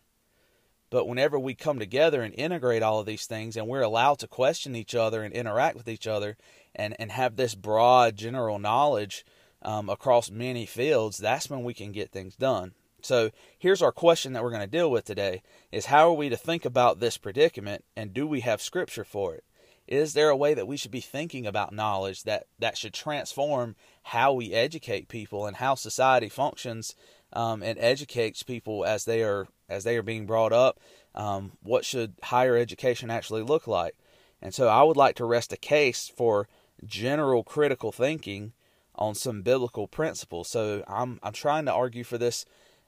But 0.88 1.08
whenever 1.08 1.38
we 1.38 1.54
come 1.54 1.78
together 1.78 2.22
and 2.22 2.32
integrate 2.34 2.82
all 2.82 3.00
of 3.00 3.06
these 3.06 3.26
things 3.26 3.56
and 3.56 3.66
we're 3.66 3.82
allowed 3.82 4.20
to 4.20 4.28
question 4.28 4.76
each 4.76 4.94
other 4.94 5.22
and 5.22 5.34
interact 5.34 5.76
with 5.76 5.88
each 5.88 6.06
other 6.06 6.36
and, 6.74 6.94
and 6.98 7.10
have 7.10 7.36
this 7.36 7.54
broad 7.54 8.16
general 8.16 8.58
knowledge 8.58 9.24
um, 9.62 9.88
across 9.88 10.30
many 10.30 10.64
fields, 10.64 11.18
that's 11.18 11.50
when 11.50 11.64
we 11.64 11.74
can 11.74 11.90
get 11.90 12.12
things 12.12 12.36
done. 12.36 12.72
So 13.02 13.30
here's 13.58 13.82
our 13.82 13.92
question 13.92 14.32
that 14.32 14.42
we're 14.42 14.50
going 14.50 14.60
to 14.62 14.66
deal 14.66 14.90
with 14.90 15.04
today 15.04 15.42
is 15.72 15.86
how 15.86 16.08
are 16.08 16.14
we 16.14 16.28
to 16.28 16.36
think 16.36 16.64
about 16.64 17.00
this 17.00 17.18
predicament 17.18 17.84
and 17.96 18.14
do 18.14 18.26
we 18.26 18.40
have 18.40 18.62
scripture 18.62 19.04
for 19.04 19.34
it? 19.34 19.44
Is 19.86 20.14
there 20.14 20.30
a 20.30 20.36
way 20.36 20.54
that 20.54 20.66
we 20.66 20.76
should 20.76 20.90
be 20.90 21.00
thinking 21.00 21.46
about 21.46 21.72
knowledge 21.72 22.24
that, 22.24 22.46
that 22.58 22.76
should 22.76 22.92
transform 22.92 23.76
how 24.02 24.32
we 24.32 24.52
educate 24.52 25.08
people 25.08 25.46
and 25.46 25.56
how 25.56 25.76
society 25.76 26.28
functions 26.28 26.96
um, 27.32 27.62
and 27.62 27.78
educates 27.78 28.42
people 28.42 28.84
as 28.84 29.04
they 29.04 29.22
are 29.22 29.48
as 29.68 29.84
they 29.84 29.96
are 29.96 30.02
being 30.02 30.26
brought 30.26 30.52
up? 30.52 30.78
Um, 31.14 31.52
what 31.62 31.84
should 31.84 32.14
higher 32.22 32.56
education 32.56 33.10
actually 33.10 33.42
look 33.42 33.66
like? 33.66 33.96
And 34.42 34.54
so 34.54 34.68
I 34.68 34.82
would 34.82 34.96
like 34.96 35.16
to 35.16 35.24
rest 35.24 35.52
a 35.52 35.56
case 35.56 36.08
for 36.14 36.48
general 36.84 37.42
critical 37.42 37.90
thinking 37.90 38.52
on 38.94 39.14
some 39.14 39.42
biblical 39.42 39.86
principles. 39.86 40.48
So 40.48 40.84
I'm 40.86 41.18
I'm 41.22 41.32
trying 41.32 41.66
to 41.66 41.72
argue 41.72 42.04
for 42.04 42.18
this 42.18 42.44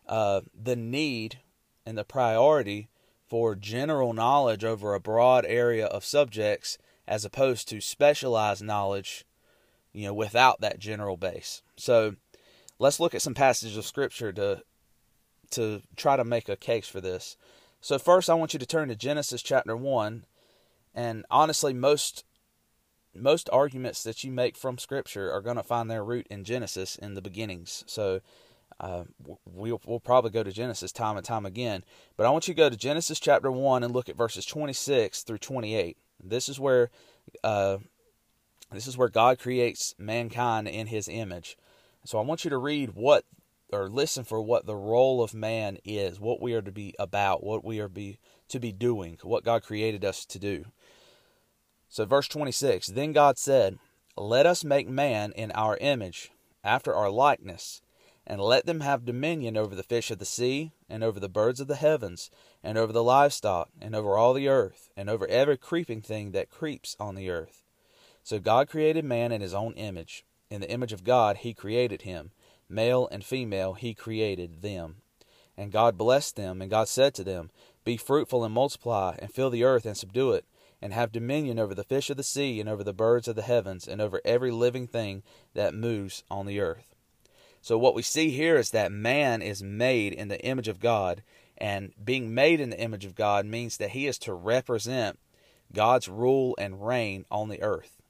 uh, 0.07 0.43
the 0.55 0.77
need 0.77 1.39
and 1.85 1.97
the 1.97 2.05
priority 2.05 2.89
for 3.27 3.55
general 3.55 4.13
knowledge 4.13 4.65
over 4.65 4.95
a 4.95 5.01
broad 5.01 5.45
area 5.47 5.87
of 5.87 6.05
subjects 6.05 6.79
as 7.07 7.25
opposed 7.25 7.69
to 7.69 7.81
specialized 7.81 8.63
knowledge, 8.63 9.25
you 9.93 10.07
know, 10.07 10.15
without 10.15 10.61
that 10.61 10.79
general 10.79 11.17
base. 11.17 11.63
So 11.77 12.17
let's 12.79 13.01
look 13.01 13.15
at 13.15 13.23
some 13.23 13.35
passages 13.35 13.77
of 13.77 13.87
scripture 13.87 14.33
to 14.33 14.63
to 15.51 15.83
try 15.97 16.17
to 16.17 16.25
make 16.25 16.49
a 16.49 16.57
case 16.57 16.87
for 16.87 17.01
this. 17.01 17.37
So 17.81 17.99
first 17.99 18.29
I 18.29 18.35
want 18.35 18.53
you 18.53 18.59
to 18.59 18.67
turn 18.67 18.89
to 18.89 18.97
Genesis 18.97 19.43
chapter 19.43 19.77
1 19.77 20.27
and 20.95 21.25
honestly 21.31 21.73
most 21.73 22.25
most 23.15 23.49
arguments 23.51 24.03
that 24.03 24.23
you 24.23 24.31
make 24.31 24.57
from 24.57 24.79
scripture 24.79 25.33
are 25.33 25.41
going 25.41 25.57
to 25.57 25.63
find 25.63 25.91
their 25.91 26.05
root 26.05 26.27
in 26.31 26.45
Genesis 26.45 26.97
in 26.97 27.15
the 27.15 27.23
beginnings. 27.23 27.83
So 27.87 28.21
uh, 28.81 29.05
we'll, 29.45 29.81
we'll 29.87 30.01
probably 30.01 30.31
go 30.31 30.43
to 30.43 30.53
Genesis 30.53 30.93
time 30.93 31.17
and 31.17 31.25
time 31.25 31.47
again. 31.47 31.85
But 32.17 32.27
I 32.27 32.31
want 32.31 32.47
you 32.47 32.55
to 32.55 32.59
go 32.59 32.71
to 32.71 32.77
Genesis 32.77 33.19
chapter 33.19 33.51
1 33.51 33.83
and 33.83 33.93
look 33.93 34.09
at 34.09 34.17
verses 34.17 34.47
26 34.47 35.23
through 35.23 35.39
28. 35.39 35.97
This 36.23 36.49
is 36.49 36.61
where 36.61 36.91
uh, 37.43 37.79
this 38.71 38.87
is 38.87 38.97
where 38.97 39.09
God 39.09 39.39
creates 39.39 39.95
mankind 39.99 40.69
in 40.69 40.89
his 40.89 41.09
image. 41.09 41.57
So 42.09 42.19
I 42.19 42.23
want 42.23 42.43
you 42.43 42.49
to 42.49 42.57
read 42.57 42.95
what 42.95 43.27
or 43.71 43.91
listen 43.91 44.25
for 44.25 44.41
what 44.41 44.65
the 44.65 44.75
role 44.75 45.23
of 45.23 45.35
man 45.35 45.77
is, 45.85 46.19
what 46.19 46.41
we 46.41 46.55
are 46.55 46.63
to 46.63 46.73
be 46.73 46.95
about, 46.99 47.45
what 47.45 47.63
we 47.63 47.81
are 47.81 47.89
be 47.89 48.19
to 48.49 48.59
be 48.59 48.73
doing, 48.73 49.19
what 49.23 49.45
God 49.45 49.63
created 49.63 50.07
us 50.07 50.25
to 50.25 50.39
do. 50.39 50.65
So 51.91 52.07
verse 52.07 52.27
26, 52.27 52.87
then 52.87 53.13
God 53.13 53.37
said, 53.37 53.79
"Let 54.17 54.47
us 54.47 54.65
make 54.65 54.89
man 54.89 55.33
in 55.33 55.53
our 55.53 55.77
image, 55.83 56.31
after 56.65 56.95
our 56.95 57.11
likeness." 57.11 57.83
and 58.27 58.41
let 58.41 58.65
them 58.65 58.81
have 58.81 59.05
dominion 59.05 59.57
over 59.57 59.75
the 59.75 59.83
fish 59.83 60.11
of 60.11 60.19
the 60.19 60.25
sea, 60.25 60.73
and 60.89 61.03
over 61.03 61.19
the 61.19 61.31
birds 61.31 61.61
of 61.61 61.67
the 61.67 61.77
heavens, 61.77 62.31
and 62.63 62.77
over 62.77 62.93
the 62.93 63.03
livestock, 63.03 63.71
and 63.81 63.95
over 63.95 64.17
all 64.17 64.35
the 64.35 64.49
earth, 64.49 64.91
and 64.97 65.09
over 65.09 65.27
every 65.29 65.57
creeping 65.57 66.03
thing 66.03 66.33
that 66.33 66.51
creeps 66.51 66.95
on 67.01 67.15
the 67.15 67.31
earth. 67.31 67.65
So 68.23 68.39
God 68.39 68.69
created 68.69 69.05
man 69.05 69.33
in 69.33 69.41
his 69.41 69.55
own 69.55 69.73
image. 69.75 70.27
In 70.51 70.63
the 70.63 70.71
image 70.71 70.93
of 70.93 71.05
God 71.05 71.39
he 71.39 71.53
created 71.53 72.03
him. 72.03 72.31
Male 72.69 73.09
and 73.11 73.25
female 73.25 73.75
he 73.75 73.95
created 73.95 74.63
them. 74.63 75.03
And 75.57 75.73
God 75.73 75.99
blessed 75.99 76.37
them, 76.37 76.63
and 76.63 76.71
God 76.71 76.89
said 76.89 77.15
to 77.15 77.25
them, 77.25 77.51
Be 77.85 77.97
fruitful 77.97 78.45
and 78.45 78.55
multiply, 78.55 79.17
and 79.19 79.33
fill 79.33 79.51
the 79.51 79.65
earth 79.65 79.85
and 79.85 79.97
subdue 79.97 80.33
it, 80.33 80.45
and 80.81 80.93
have 80.93 81.11
dominion 81.11 81.59
over 81.59 81.75
the 81.75 81.83
fish 81.83 82.11
of 82.11 82.17
the 82.17 82.23
sea, 82.23 82.61
and 82.61 82.69
over 82.69 82.85
the 82.85 82.93
birds 82.93 83.27
of 83.27 83.35
the 83.35 83.43
heavens, 83.43 83.89
and 83.89 84.01
over 84.01 84.21
every 84.25 84.53
living 84.53 84.87
thing 84.87 85.23
that 85.55 85.75
moves 85.75 86.23
on 86.31 86.47
the 86.47 86.61
earth. 86.61 86.95
So, 87.61 87.77
what 87.77 87.95
we 87.95 88.03
see 88.03 88.31
here 88.31 88.57
is 88.57 88.71
that 88.71 88.93
man 88.93 89.43
is 89.43 89.63
made 89.63 90.13
in 90.13 90.29
the 90.29 90.41
image 90.45 90.69
of 90.69 90.79
God, 90.79 91.25
and 91.57 91.93
being 92.03 92.33
made 92.33 92.61
in 92.61 92.71
the 92.71 92.81
image 92.81 93.05
of 93.05 93.17
God 93.17 93.45
means 93.45 93.79
that 93.79 93.91
he 93.91 94.07
is 94.07 94.19
to 94.21 94.33
represent 94.33 95.19
God's 95.75 96.09
rule 96.09 96.55
and 96.57 96.87
reign 96.87 97.25
on 97.31 97.49
the 97.49 97.63
earth. 97.63 98.01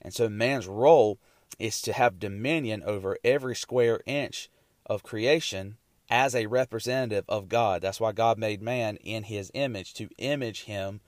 And 0.00 0.14
so, 0.14 0.28
man's 0.28 0.68
role 0.68 1.18
is 1.58 1.82
to 1.82 1.92
have 1.92 2.18
dominion 2.18 2.82
over 2.84 3.18
every 3.24 3.56
square 3.56 4.00
inch 4.06 4.48
of 4.86 5.02
creation 5.02 5.76
as 6.10 6.34
a 6.34 6.46
representative 6.46 7.24
of 7.28 7.48
God. 7.48 7.82
That's 7.82 8.00
why 8.00 8.12
God 8.12 8.38
made 8.38 8.62
man 8.62 8.96
in 8.96 9.24
his 9.24 9.50
image, 9.54 9.94
to 9.94 10.08
image 10.18 10.64
him 10.64 11.00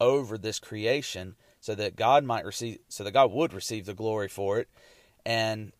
over 0.00 0.38
this 0.38 0.58
creation 0.58 1.36
so 1.60 1.74
that 1.74 1.96
God 1.96 2.24
might 2.24 2.44
receive 2.44 2.78
so 2.88 3.04
that 3.04 3.12
God 3.12 3.30
would 3.30 3.52
receive 3.52 3.86
the 3.86 3.94
glory 3.94 4.28
for 4.28 4.58
it 4.58 4.68
and 5.26 5.72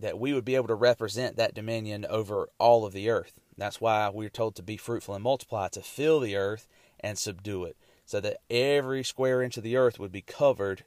that 0.00 0.18
we 0.18 0.32
would 0.32 0.44
be 0.44 0.56
able 0.56 0.66
to 0.66 0.74
represent 0.74 1.36
that 1.36 1.54
dominion 1.54 2.04
over 2.10 2.48
all 2.58 2.84
of 2.84 2.92
the 2.92 3.08
earth. 3.08 3.40
That's 3.56 3.80
why 3.80 4.08
we're 4.08 4.28
told 4.28 4.56
to 4.56 4.62
be 4.62 4.76
fruitful 4.76 5.14
and 5.14 5.22
multiply, 5.22 5.68
to 5.68 5.80
fill 5.80 6.18
the 6.18 6.36
earth 6.36 6.66
and 6.98 7.16
subdue 7.16 7.64
it, 7.64 7.76
so 8.04 8.20
that 8.20 8.38
every 8.50 9.04
square 9.04 9.42
inch 9.42 9.56
of 9.56 9.62
the 9.62 9.76
earth 9.76 10.00
would 10.00 10.10
be 10.10 10.22
covered 10.22 10.84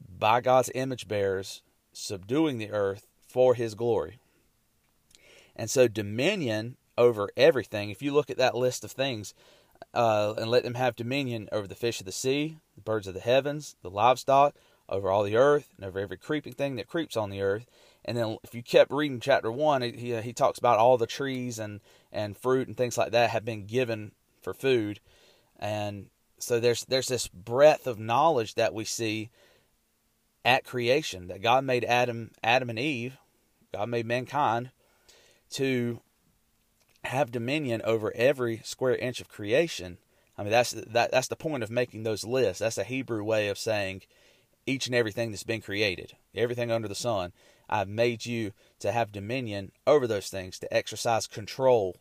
by 0.00 0.40
God's 0.40 0.70
image 0.74 1.08
bearers, 1.08 1.62
subduing 1.92 2.58
the 2.58 2.70
earth 2.70 3.06
for 3.26 3.54
his 3.54 3.74
glory. 3.74 4.18
And 5.54 5.68
so, 5.70 5.88
dominion 5.88 6.76
over 6.96 7.30
everything, 7.36 7.90
if 7.90 8.02
you 8.02 8.12
look 8.12 8.30
at 8.30 8.38
that 8.38 8.56
list 8.56 8.84
of 8.84 8.92
things, 8.92 9.34
uh, 9.94 10.34
and 10.36 10.50
let 10.50 10.62
them 10.64 10.74
have 10.74 10.96
dominion 10.96 11.48
over 11.52 11.66
the 11.66 11.74
fish 11.74 12.00
of 12.00 12.06
the 12.06 12.12
sea, 12.12 12.58
the 12.74 12.80
birds 12.80 13.06
of 13.06 13.14
the 13.14 13.20
heavens, 13.20 13.76
the 13.82 13.90
livestock, 13.90 14.54
over 14.88 15.10
all 15.10 15.22
the 15.22 15.36
earth, 15.36 15.68
and 15.76 15.84
over 15.84 15.98
every 15.98 16.16
creeping 16.16 16.52
thing 16.52 16.76
that 16.76 16.88
creeps 16.88 17.16
on 17.16 17.30
the 17.30 17.42
earth. 17.42 17.66
And 18.04 18.16
then 18.16 18.38
if 18.42 18.54
you 18.54 18.62
kept 18.62 18.90
reading 18.90 19.20
chapter 19.20 19.52
one, 19.52 19.82
he 19.82 20.20
he 20.20 20.32
talks 20.32 20.58
about 20.58 20.78
all 20.78 20.96
the 20.96 21.06
trees 21.06 21.58
and 21.58 21.80
and 22.10 22.36
fruit 22.36 22.68
and 22.68 22.76
things 22.76 22.96
like 22.96 23.12
that 23.12 23.30
have 23.30 23.44
been 23.44 23.66
given 23.66 24.12
for 24.40 24.54
food, 24.54 25.00
and 25.58 26.06
so 26.38 26.58
there's 26.58 26.84
there's 26.86 27.08
this 27.08 27.28
breadth 27.28 27.86
of 27.86 27.98
knowledge 27.98 28.54
that 28.54 28.72
we 28.72 28.84
see 28.84 29.30
at 30.44 30.64
creation 30.64 31.28
that 31.28 31.42
God 31.42 31.64
made 31.64 31.84
Adam 31.84 32.30
Adam 32.42 32.70
and 32.70 32.78
Eve, 32.78 33.16
God 33.72 33.88
made 33.88 34.06
mankind 34.06 34.70
to 35.50 36.00
have 37.04 37.30
dominion 37.30 37.80
over 37.84 38.12
every 38.14 38.60
square 38.64 38.96
inch 38.96 39.20
of 39.20 39.28
creation. 39.28 39.98
I 40.36 40.42
mean 40.42 40.50
that's 40.50 40.72
that 40.72 41.10
that's 41.10 41.28
the 41.28 41.36
point 41.36 41.62
of 41.62 41.70
making 41.70 42.02
those 42.02 42.24
lists. 42.24 42.60
That's 42.60 42.78
a 42.78 42.84
Hebrew 42.84 43.24
way 43.24 43.48
of 43.48 43.58
saying 43.58 44.02
each 44.66 44.86
and 44.86 44.94
everything 44.94 45.30
that's 45.30 45.44
been 45.44 45.62
created, 45.62 46.12
everything 46.34 46.70
under 46.70 46.88
the 46.88 46.94
sun. 46.94 47.32
I've 47.70 47.88
made 47.88 48.24
you 48.24 48.52
to 48.80 48.92
have 48.92 49.12
dominion 49.12 49.72
over 49.86 50.06
those 50.06 50.28
things, 50.28 50.58
to 50.60 50.72
exercise 50.74 51.26
control, 51.26 51.96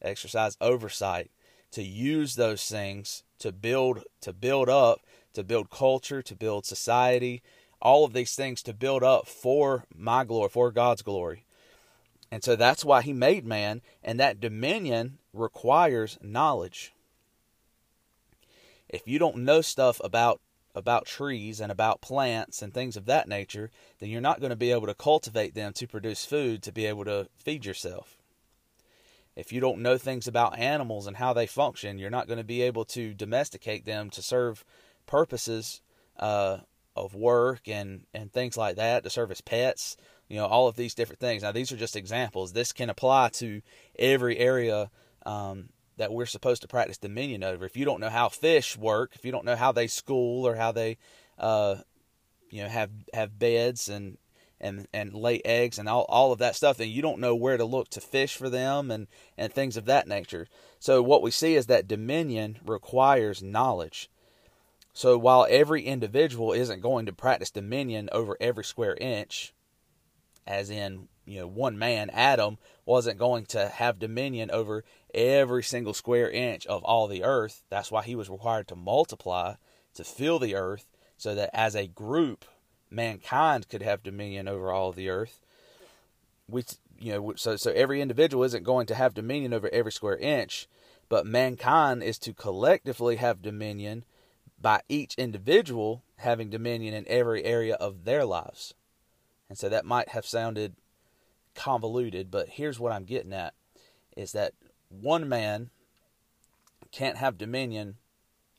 exercise 0.00 0.56
oversight, 0.60 1.30
to 1.72 1.82
use 1.82 2.34
those 2.34 2.64
things 2.64 3.22
to 3.38 3.52
build 3.52 4.04
to 4.20 4.32
build 4.32 4.68
up, 4.68 5.00
to 5.34 5.42
build 5.42 5.70
culture, 5.70 6.22
to 6.22 6.34
build 6.36 6.64
society, 6.64 7.42
all 7.82 8.04
of 8.04 8.12
these 8.12 8.34
things 8.34 8.62
to 8.62 8.72
build 8.72 9.02
up 9.02 9.26
for 9.26 9.84
my 9.94 10.24
glory, 10.24 10.48
for 10.48 10.70
God's 10.70 11.02
glory. 11.02 11.44
And 12.30 12.42
so 12.42 12.56
that's 12.56 12.84
why 12.84 13.02
he 13.02 13.12
made 13.12 13.44
man, 13.44 13.82
and 14.02 14.18
that 14.18 14.40
dominion 14.40 15.18
requires 15.34 16.16
knowledge. 16.22 16.94
If 18.88 19.02
you 19.06 19.18
don't 19.18 19.38
know 19.38 19.60
stuff 19.60 20.00
about 20.02 20.40
about 20.74 21.04
trees 21.04 21.60
and 21.60 21.70
about 21.70 22.00
plants 22.00 22.62
and 22.62 22.72
things 22.72 22.96
of 22.96 23.04
that 23.04 23.28
nature, 23.28 23.70
then 23.98 24.08
you're 24.08 24.22
not 24.22 24.40
going 24.40 24.48
to 24.48 24.56
be 24.56 24.70
able 24.70 24.86
to 24.86 24.94
cultivate 24.94 25.54
them 25.54 25.70
to 25.74 25.86
produce 25.86 26.24
food 26.24 26.62
to 26.62 26.72
be 26.72 26.86
able 26.86 27.04
to 27.04 27.28
feed 27.36 27.66
yourself. 27.66 28.16
If 29.36 29.52
you 29.52 29.60
don't 29.60 29.82
know 29.82 29.98
things 29.98 30.26
about 30.26 30.58
animals 30.58 31.06
and 31.06 31.18
how 31.18 31.34
they 31.34 31.46
function, 31.46 31.98
you're 31.98 32.08
not 32.08 32.26
going 32.26 32.38
to 32.38 32.44
be 32.44 32.62
able 32.62 32.86
to 32.86 33.12
domesticate 33.12 33.84
them 33.84 34.08
to 34.10 34.22
serve 34.22 34.64
purposes 35.04 35.82
uh, 36.18 36.58
of 36.94 37.14
work 37.14 37.68
and, 37.68 38.04
and 38.12 38.32
things 38.32 38.56
like 38.56 38.76
that, 38.76 39.04
to 39.04 39.10
serve 39.10 39.30
as 39.30 39.40
pets, 39.40 39.96
you 40.28 40.36
know, 40.36 40.46
all 40.46 40.68
of 40.68 40.76
these 40.76 40.94
different 40.94 41.20
things. 41.20 41.42
Now, 41.42 41.52
these 41.52 41.72
are 41.72 41.76
just 41.76 41.96
examples. 41.96 42.52
This 42.52 42.72
can 42.72 42.90
apply 42.90 43.30
to 43.34 43.62
every 43.98 44.38
area 44.38 44.90
um, 45.26 45.68
that 45.96 46.12
we're 46.12 46.26
supposed 46.26 46.62
to 46.62 46.68
practice 46.68 46.98
dominion 46.98 47.44
over. 47.44 47.64
If 47.64 47.76
you 47.76 47.84
don't 47.84 48.00
know 48.00 48.10
how 48.10 48.28
fish 48.28 48.76
work, 48.76 49.12
if 49.14 49.24
you 49.24 49.32
don't 49.32 49.44
know 49.44 49.56
how 49.56 49.72
they 49.72 49.86
school 49.86 50.46
or 50.46 50.56
how 50.56 50.72
they, 50.72 50.98
uh, 51.38 51.76
you 52.50 52.62
know, 52.62 52.68
have 52.68 52.90
have 53.14 53.38
beds 53.38 53.88
and 53.88 54.18
and 54.60 54.86
and 54.92 55.14
lay 55.14 55.40
eggs 55.44 55.78
and 55.78 55.88
all, 55.88 56.06
all 56.08 56.32
of 56.32 56.38
that 56.38 56.56
stuff, 56.56 56.76
then 56.76 56.88
you 56.88 57.02
don't 57.02 57.20
know 57.20 57.34
where 57.34 57.56
to 57.56 57.64
look 57.64 57.88
to 57.90 58.00
fish 58.00 58.36
for 58.36 58.48
them 58.48 58.90
and 58.90 59.06
and 59.36 59.52
things 59.52 59.76
of 59.76 59.84
that 59.86 60.06
nature. 60.06 60.46
So 60.78 61.02
what 61.02 61.22
we 61.22 61.30
see 61.30 61.54
is 61.54 61.66
that 61.66 61.88
dominion 61.88 62.58
requires 62.64 63.42
knowledge. 63.42 64.08
So 64.92 65.16
while 65.16 65.46
every 65.48 65.82
individual 65.82 66.52
isn't 66.52 66.80
going 66.80 67.06
to 67.06 67.12
practice 67.12 67.50
dominion 67.50 68.08
over 68.12 68.36
every 68.40 68.64
square 68.64 68.96
inch, 69.00 69.54
as 70.46 70.70
in 70.70 71.08
you 71.24 71.40
know, 71.40 71.46
one 71.46 71.78
man, 71.78 72.10
Adam, 72.10 72.58
wasn't 72.84 73.18
going 73.18 73.46
to 73.46 73.68
have 73.68 73.98
dominion 73.98 74.50
over 74.50 74.84
every 75.14 75.62
single 75.62 75.94
square 75.94 76.30
inch 76.30 76.66
of 76.66 76.82
all 76.84 77.06
the 77.06 77.22
earth. 77.22 77.62
That's 77.70 77.90
why 77.90 78.02
he 78.02 78.16
was 78.16 78.28
required 78.28 78.68
to 78.68 78.76
multiply, 78.76 79.54
to 79.94 80.04
fill 80.04 80.38
the 80.38 80.54
earth, 80.54 80.86
so 81.16 81.34
that 81.34 81.50
as 81.52 81.76
a 81.76 81.86
group, 81.86 82.44
mankind 82.90 83.68
could 83.68 83.82
have 83.82 84.02
dominion 84.02 84.48
over 84.48 84.70
all 84.72 84.92
the 84.92 85.08
earth. 85.08 85.40
We, 86.48 86.64
you 86.98 87.12
know, 87.12 87.34
so 87.36 87.56
so 87.56 87.70
every 87.70 88.00
individual 88.00 88.44
isn't 88.44 88.64
going 88.64 88.86
to 88.86 88.94
have 88.94 89.14
dominion 89.14 89.54
over 89.54 89.70
every 89.72 89.92
square 89.92 90.18
inch, 90.18 90.68
but 91.08 91.24
mankind 91.24 92.02
is 92.02 92.18
to 92.18 92.34
collectively 92.34 93.16
have 93.16 93.42
dominion 93.42 94.04
by 94.62 94.80
each 94.88 95.14
individual 95.16 96.04
having 96.16 96.48
dominion 96.48 96.94
in 96.94 97.04
every 97.08 97.44
area 97.44 97.74
of 97.74 98.04
their 98.04 98.24
lives. 98.24 98.74
And 99.48 99.58
so 99.58 99.68
that 99.68 99.84
might 99.84 100.10
have 100.10 100.24
sounded 100.24 100.76
convoluted, 101.54 102.30
but 102.30 102.48
here's 102.48 102.80
what 102.80 102.92
I'm 102.92 103.04
getting 103.04 103.32
at 103.32 103.54
is 104.16 104.32
that 104.32 104.54
one 104.88 105.28
man 105.28 105.70
can't 106.90 107.18
have 107.18 107.38
dominion 107.38 107.96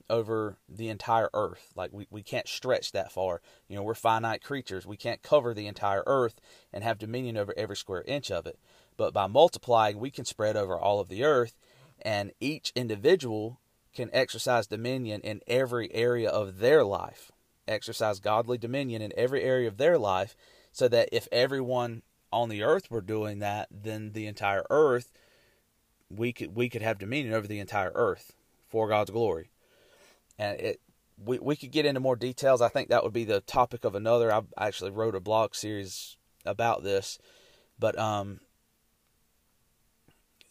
over 0.10 0.58
the 0.68 0.90
entire 0.90 1.30
earth. 1.34 1.72
Like 1.76 1.92
we, 1.94 2.08
we 2.10 2.22
can't 2.22 2.48
stretch 2.48 2.92
that 2.92 3.12
far. 3.12 3.42
You 3.68 3.76
know, 3.76 3.84
we're 3.84 3.96
finite 3.96 4.44
creatures. 4.44 4.86
We 4.86 4.98
can't 4.98 5.24
cover 5.24 5.54
the 5.54 5.68
entire 5.68 6.04
earth 6.06 6.40
and 6.72 6.84
have 6.84 6.98
dominion 7.00 7.38
over 7.38 7.54
every 7.56 7.78
square 7.78 8.04
inch 8.06 8.30
of 8.30 8.46
it. 8.46 8.60
But 8.98 9.14
by 9.14 9.28
multiplying, 9.28 10.00
we 10.00 10.12
can 10.12 10.26
spread 10.26 10.56
over 10.56 10.78
all 10.78 11.00
of 11.00 11.10
the 11.10 11.24
earth, 11.24 11.56
and 12.02 12.32
each 12.40 12.72
individual 12.76 13.60
can 13.94 14.10
exercise 14.14 14.68
dominion 14.68 15.22
in 15.22 15.42
every 15.48 15.94
area 15.94 16.30
of 16.30 16.60
their 16.60 16.84
life. 16.84 17.32
Exercise 17.68 18.20
godly 18.20 18.58
dominion 18.58 19.02
in 19.02 19.14
every 19.16 19.44
area 19.44 19.68
of 19.68 19.78
their 19.78 19.98
life, 19.98 20.36
so 20.72 20.88
that 20.88 21.10
if 21.12 21.28
everyone 21.32 22.02
on 22.32 22.50
the 22.50 22.64
earth 22.64 22.90
were 22.90 23.02
doing 23.02 23.40
that, 23.40 23.68
then 23.72 24.12
the 24.14 24.28
entire 24.28 24.66
earth 24.70 25.12
we 26.10 26.34
could 26.34 26.56
we 26.56 26.70
could 26.70 26.82
have 26.82 27.00
dominion 27.00 27.34
over 27.34 27.48
the 27.48 27.60
entire 27.60 27.92
earth 27.96 28.34
for 28.68 28.88
God's 28.88 29.12
glory. 29.12 29.50
And 30.38 30.60
it 30.60 30.82
we 31.24 31.40
we 31.40 31.56
could 31.56 31.72
get 31.72 31.86
into 31.86 32.00
more 32.00 32.16
details. 32.16 32.62
I 32.62 32.70
think 32.70 32.90
that 32.90 33.04
would 33.04 33.14
be 33.14 33.24
the 33.24 33.42
topic 33.42 33.86
of 33.86 33.96
another. 33.96 34.34
I 34.34 34.42
actually 34.58 34.92
wrote 34.92 35.16
a 35.16 35.20
blog 35.20 35.56
series 35.56 36.18
about 36.46 36.84
this, 36.84 37.20
but 37.80 37.98
um 37.98 38.40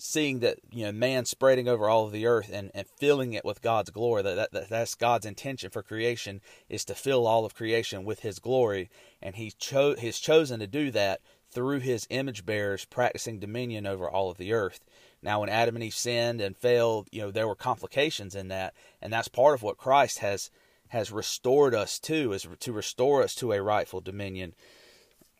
seeing 0.03 0.41
that 0.41 0.59
you 0.73 0.85
know 0.85 0.91
man 0.91 1.25
spreading 1.25 1.69
over 1.69 1.89
all 1.89 2.05
of 2.05 2.13
the 2.13 2.27
earth 2.27 2.51
and, 2.53 2.73
and 2.75 2.89
filling 2.99 3.35
it 3.35 3.45
with 3.45 3.63
God's 3.63 3.91
glory 3.91 4.23
that, 4.23 4.51
that 4.51 4.69
that's 4.69 4.97
God's 4.97 5.25
intention 5.25 5.71
for 5.71 5.83
creation 5.83 6.41
is 6.69 6.85
to 6.87 6.95
fill 6.95 7.25
all 7.25 7.45
of 7.45 7.55
creation 7.55 8.05
with 8.05 8.21
his 8.21 8.41
glory. 8.41 8.91
And 9.23 9.37
he 9.37 9.53
cho- 9.57 9.95
he's 9.95 10.19
chosen 10.19 10.59
to 10.59 10.67
do 10.67 10.91
that 10.91 11.21
through 11.51 11.81
his 11.81 12.09
image 12.11 12.45
bearers 12.45 12.85
practicing 12.85 13.39
dominion 13.39 13.87
over 13.87 14.11
all 14.11 14.29
of 14.29 14.39
the 14.39 14.53
earth. 14.53 14.81
Now 15.23 15.41
when 15.41 15.49
Adam 15.49 15.77
and 15.77 15.85
Eve 15.85 15.95
sinned 15.95 16.41
and 16.41 16.57
failed 16.57 17.09
you 17.13 17.23
know 17.23 17.31
there 17.31 17.47
were 17.47 17.55
complications 17.55 18.35
in 18.35 18.49
that. 18.49 18.75
And 19.01 19.13
that's 19.13 19.29
part 19.29 19.55
of 19.55 19.63
what 19.63 19.79
Christ 19.79 20.19
has 20.19 20.51
has 20.89 21.13
restored 21.13 21.77
us 21.77 22.01
to 22.01 22.33
is 22.33 22.47
to 22.59 22.73
restore 22.73 23.23
us 23.23 23.37
to 23.37 23.53
a 23.53 23.63
rightful 23.63 24.01
dominion. 24.01 24.55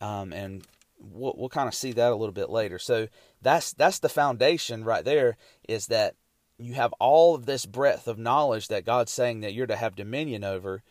Um, 0.01 0.33
and 0.33 0.65
we'll, 1.03 1.35
we'll 1.37 1.49
kind 1.49 1.69
of 1.69 1.75
see 1.75 1.93
that 1.93 2.13
a 2.13 2.17
little 2.17 2.33
bit 2.33 2.51
later. 2.51 2.79
So 2.79 3.09
that's 3.41 3.73
that's 3.73 3.99
the 3.99 4.09
foundation 4.09 4.85
right 4.85 5.05
there. 5.05 5.37
Is 5.69 5.87
that 5.89 6.15
you 6.59 6.75
have 6.75 6.93
all 6.95 7.35
of 7.35 7.47
this 7.47 7.67
breadth 7.67 8.07
of 8.07 8.19
knowledge 8.19 8.69
that 8.69 8.85
God's 8.85 9.13
saying 9.13 9.41
that 9.41 9.55
you're 9.55 9.67
to 9.67 9.77
have 9.77 9.97
dominion 9.97 10.45
over, 10.45 10.83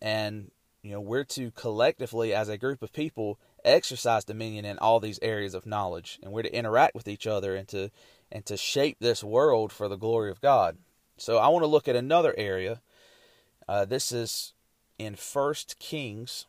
and 0.00 0.50
you 0.82 0.92
know 0.92 1.00
we're 1.00 1.24
to 1.24 1.50
collectively 1.52 2.34
as 2.34 2.48
a 2.48 2.58
group 2.58 2.82
of 2.82 2.92
people 2.92 3.38
exercise 3.64 4.24
dominion 4.24 4.64
in 4.64 4.78
all 4.78 5.00
these 5.00 5.18
areas 5.22 5.54
of 5.54 5.66
knowledge, 5.66 6.18
and 6.22 6.32
we're 6.32 6.42
to 6.42 6.54
interact 6.54 6.94
with 6.94 7.08
each 7.08 7.26
other 7.26 7.56
and 7.56 7.68
to 7.68 7.90
and 8.30 8.44
to 8.46 8.56
shape 8.56 8.98
this 9.00 9.22
world 9.22 9.72
for 9.72 9.88
the 9.88 9.96
glory 9.96 10.30
of 10.30 10.40
God. 10.40 10.78
So 11.16 11.38
I 11.38 11.48
want 11.48 11.62
to 11.62 11.68
look 11.68 11.88
at 11.88 11.96
another 11.96 12.34
area. 12.36 12.82
Uh, 13.68 13.84
this 13.84 14.12
is 14.12 14.52
in 14.98 15.16
First 15.16 15.78
Kings 15.78 16.46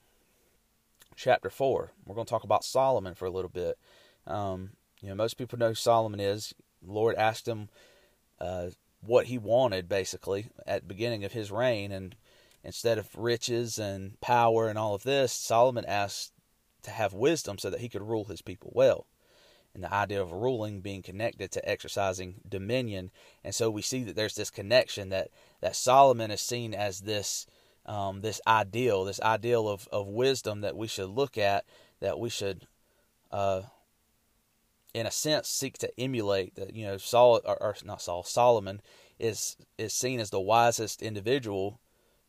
chapter 1.18 1.50
4. 1.50 1.92
We're 2.06 2.16
going 2.16 2.26
to 2.26 2.30
talk 2.30 2.44
about 2.44 2.64
Solomon 2.64 3.16
for 3.16 3.26
a 3.26 3.32
little 3.32 3.50
bit. 3.50 3.78
Um, 4.26 4.72
you 5.02 5.10
know, 5.10 5.16
most 5.16 5.38
people 5.38 5.60
know 5.60 5.74
Solomon 5.74 6.20
is. 6.20 6.54
The 6.82 6.94
Lord 6.94 7.16
asked 7.16 7.48
him 7.48 7.70
uh, 8.40 8.68
what 9.02 9.26
he 9.26 9.38
wanted, 9.38 9.90
basically, 9.90 10.48
at 10.66 10.84
the 10.84 10.88
beginning 10.88 11.26
of 11.26 11.34
his 11.34 11.52
reign. 11.52 11.92
And 11.92 12.16
instead 12.64 12.98
of 12.98 13.10
riches 13.18 13.78
and 13.80 14.20
power 14.22 14.70
and 14.70 14.78
all 14.78 14.94
of 14.94 15.04
this, 15.04 15.34
Solomon 15.34 15.86
asked 15.86 16.32
to 16.84 16.92
have 16.92 17.14
wisdom 17.14 17.58
so 17.58 17.70
that 17.70 17.82
he 17.82 17.90
could 17.90 18.04
rule 18.08 18.26
his 18.26 18.42
people 18.42 18.72
well. 18.74 19.08
And 19.74 19.84
the 19.84 19.94
idea 19.94 20.22
of 20.22 20.32
ruling 20.32 20.82
being 20.82 21.04
connected 21.04 21.52
to 21.52 21.70
exercising 21.70 22.36
dominion. 22.48 23.12
And 23.44 23.54
so 23.54 23.70
we 23.70 23.82
see 23.82 24.04
that 24.04 24.16
there's 24.16 24.36
this 24.36 24.50
connection 24.50 25.10
that, 25.10 25.30
that 25.62 25.76
Solomon 25.76 26.32
is 26.32 26.42
seen 26.42 26.74
as 26.74 27.02
this 27.02 27.46
um, 27.88 28.22
this 28.22 28.42
ideal, 28.46 29.06
this 29.06 29.22
ideal 29.22 29.68
of, 29.68 29.88
of 29.92 30.08
wisdom 30.08 30.62
that 30.62 30.76
we 30.76 30.88
should 30.88 31.10
look 31.10 31.38
at, 31.38 31.66
that 32.00 32.20
we 32.20 32.30
should, 32.30 32.68
uh, 33.32 33.62
in 34.94 35.06
a 35.06 35.12
sense, 35.12 35.48
seek 35.48 35.78
to 35.80 36.00
emulate. 36.00 36.56
That 36.56 36.76
you 36.76 36.86
know, 36.86 36.98
Saul 36.98 37.42
or, 37.46 37.62
or 37.62 37.76
not 37.84 38.02
Saul, 38.02 38.24
Solomon 38.24 38.82
is 39.20 39.56
is 39.78 39.94
seen 39.94 40.20
as 40.20 40.30
the 40.30 40.40
wisest 40.40 41.02
individual 41.02 41.80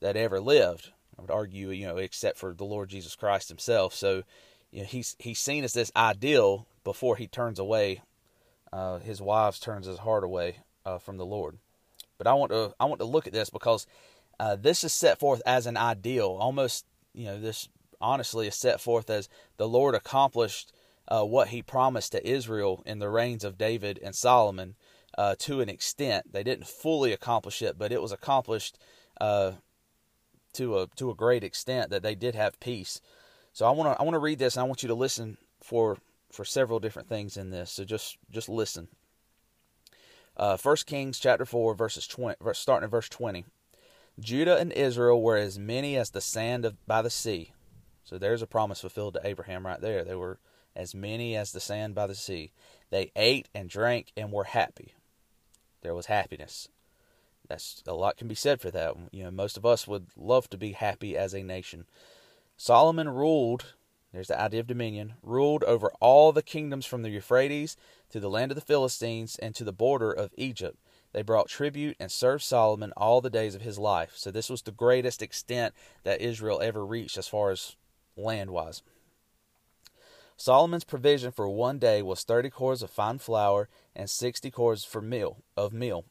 that 0.01 0.17
ever 0.17 0.41
lived. 0.41 0.93
I 1.19 1.23
would 1.23 1.31
argue, 1.31 1.71
you 1.71 1.87
know, 1.87 1.97
except 1.97 2.39
for 2.39 2.55
the 2.55 2.65
Lord 2.65 2.89
Jesus 2.89 3.17
Christ 3.17 3.49
Himself. 3.49 3.93
So, 3.95 4.23
you 4.71 4.81
know, 4.81 4.87
he's 4.87 5.17
he's 5.19 5.41
seen 5.41 5.65
as 5.65 5.73
this 5.73 5.91
ideal 5.97 6.67
before 6.85 7.17
he 7.17 7.27
turns 7.27 7.59
away. 7.59 8.03
Uh, 8.73 8.99
his 8.99 9.21
wives 9.21 9.59
turns 9.59 9.87
his 9.87 9.99
heart 9.99 10.23
away 10.23 10.59
uh, 10.85 10.99
from 10.99 11.17
the 11.17 11.27
Lord. 11.27 11.59
But 12.19 12.27
I 12.27 12.35
want 12.35 12.53
to 12.53 12.75
I 12.79 12.85
want 12.85 13.01
to 13.01 13.07
look 13.07 13.27
at 13.27 13.33
this 13.33 13.51
because 13.51 13.87
uh, 14.41 14.57
this 14.57 14.85
is 14.85 14.93
set 14.93 15.19
forth 15.19 15.43
as 15.45 15.67
an 15.67 15.77
ideal, 15.77 16.37
almost, 16.41 16.87
you 17.15 17.27
know, 17.27 17.41
this 17.41 17.69
honestly 18.01 18.47
is 18.47 18.55
set 18.55 18.81
forth 18.81 19.11
as 19.11 19.29
the 19.57 19.69
Lord 19.69 19.95
accomplished 19.95 20.73
uh, 21.09 21.25
what 21.25 21.49
he 21.49 21.63
promised 21.63 22.13
to 22.13 22.29
Israel 22.29 22.83
in 22.87 22.99
the 22.99 23.09
reigns 23.09 23.45
of 23.45 23.59
David 23.59 23.99
and 24.03 24.15
Solomon 24.15 24.77
uh, 25.17 25.35
to 25.41 25.61
an 25.61 25.69
extent. 25.69 26.33
They 26.33 26.43
didn't 26.43 26.67
fully 26.67 27.13
accomplish 27.13 27.63
it, 27.63 27.79
but 27.79 27.93
it 27.93 28.03
was 28.03 28.13
accomplished 28.13 28.79
uh, 29.21 29.53
to 30.53 30.79
a 30.79 30.87
to 30.97 31.11
a 31.11 31.15
great 31.15 31.45
extent 31.45 31.91
that 31.91 32.03
they 32.03 32.15
did 32.15 32.35
have 32.35 32.61
peace. 32.61 33.01
So 33.53 33.67
I 33.67 33.71
want 33.71 33.93
to 33.93 34.01
I 34.01 34.05
want 34.05 34.15
to 34.15 34.21
read 34.21 34.39
this 34.39 34.57
and 34.57 34.63
I 34.63 34.67
want 34.67 34.83
you 34.83 34.89
to 34.89 34.95
listen 34.95 35.39
for 35.61 35.99
for 36.31 36.45
several 36.45 36.79
different 36.79 37.09
things 37.09 37.37
in 37.37 37.51
this. 37.51 37.73
So 37.73 37.85
just 37.85 38.19
just 38.31 38.49
listen. 38.49 38.89
Uh, 40.37 40.57
First 40.57 40.87
Kings 40.87 41.19
chapter 41.19 41.45
four 41.45 41.75
verses 41.75 42.07
twenty, 42.07 42.37
starting 42.53 42.85
at 42.85 42.91
verse 42.91 43.09
twenty. 43.09 43.45
Judah 44.19 44.59
and 44.59 44.73
Israel 44.73 45.23
were 45.23 45.37
as 45.37 45.59
many 45.59 45.97
as 45.97 46.11
the 46.11 46.21
sand 46.21 46.65
of, 46.65 46.87
by 46.87 47.03
the 47.03 47.11
sea. 47.11 47.53
So 48.05 48.19
there's 48.19 48.43
a 48.43 48.47
promise 48.47 48.81
fulfilled 48.81 49.15
to 49.15 49.27
Abraham 49.27 49.67
right 49.67 49.81
there. 49.81 50.03
They 50.03 50.15
were 50.15 50.39
as 50.75 50.95
many 50.95 51.37
as 51.37 51.53
the 51.53 51.61
sand 51.61 51.95
by 51.95 52.07
the 52.07 52.15
sea. 52.15 52.53
They 52.91 53.13
ate 53.15 53.49
and 53.55 53.69
drank 53.69 54.13
and 54.17 54.33
were 54.33 54.45
happy. 54.45 54.95
There 55.83 55.95
was 55.95 56.07
happiness. 56.07 56.69
That's 57.49 57.83
a 57.87 57.95
lot 57.95 58.17
can 58.17 58.29
be 58.29 58.35
said 58.35 58.61
for 58.61 58.71
that. 58.71 58.95
You 59.11 59.25
know, 59.25 59.31
most 59.31 59.57
of 59.57 59.65
us 59.65 59.87
would 59.87 60.07
love 60.17 60.51
to 60.51 60.59
be 60.59 60.73
happy 60.73 61.17
as 61.17 61.35
a 61.35 61.43
nation. 61.43 61.87
Solomon 62.57 63.09
ruled, 63.09 63.75
there's 64.13 64.29
the 64.29 64.41
idea 64.41 64.61
of 64.61 64.67
dominion, 64.67 65.15
ruled 65.23 65.65
over 65.65 65.93
all 66.01 66.33
the 66.33 66.43
kingdoms 66.43 66.87
from 66.87 67.03
the 67.03 67.11
Euphrates 67.11 67.77
to 68.11 68.21
the 68.21 68.31
land 68.31 68.51
of 68.51 68.57
the 68.57 68.61
Philistines 68.61 69.37
and 69.37 69.55
to 69.55 69.65
the 69.65 69.73
border 69.73 70.13
of 70.13 70.35
Egypt. 70.37 70.77
They 71.13 71.23
brought 71.23 71.49
tribute 71.49 71.97
and 71.99 72.13
served 72.13 72.43
Solomon 72.43 72.93
all 72.97 73.21
the 73.21 73.31
days 73.31 73.55
of 73.55 73.63
his 73.63 73.79
life. 73.79 74.13
So 74.15 74.31
this 74.31 74.51
was 74.51 74.63
the 74.63 74.71
greatest 74.71 75.23
extent 75.23 75.75
that 76.05 76.21
Israel 76.21 76.61
ever 76.61 76.85
reached 76.85 77.17
as 77.17 77.29
far 77.29 77.51
as 77.51 77.77
land 78.17 78.51
wise. 78.51 78.83
Solomon's 80.37 80.85
provision 80.85 81.33
for 81.33 81.49
one 81.49 81.79
day 81.79 82.03
was 82.03 82.23
thirty 82.23 82.51
cors 82.51 82.83
of 82.83 82.91
fine 82.91 83.19
flour 83.19 83.69
and 83.97 84.09
sixty 84.09 84.51
cors 84.51 84.85
for 84.85 85.03
meal 85.03 85.39
of 85.57 85.73
meal, 85.73 86.05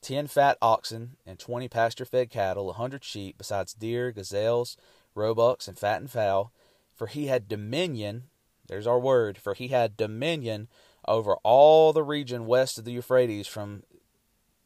ten 0.00 0.26
fat 0.26 0.56
oxen 0.62 1.16
and 1.26 1.38
twenty 1.38 1.68
pasture 1.68 2.06
fed 2.06 2.30
cattle, 2.30 2.70
a 2.70 2.74
hundred 2.74 3.04
sheep, 3.04 3.36
besides 3.36 3.74
deer, 3.74 4.12
gazelles, 4.12 4.78
roebucks, 5.14 5.68
and 5.68 5.78
fattened 5.78 6.10
fowl. 6.10 6.52
For 6.94 7.06
he 7.06 7.26
had 7.26 7.48
dominion, 7.48 8.24
there's 8.66 8.86
our 8.86 8.98
word, 8.98 9.36
for 9.36 9.52
he 9.52 9.68
had 9.68 9.96
dominion 9.96 10.68
over 11.06 11.36
all 11.42 11.92
the 11.92 12.02
region 12.02 12.46
west 12.46 12.78
of 12.78 12.86
the 12.86 12.92
Euphrates 12.92 13.46
from 13.46 13.82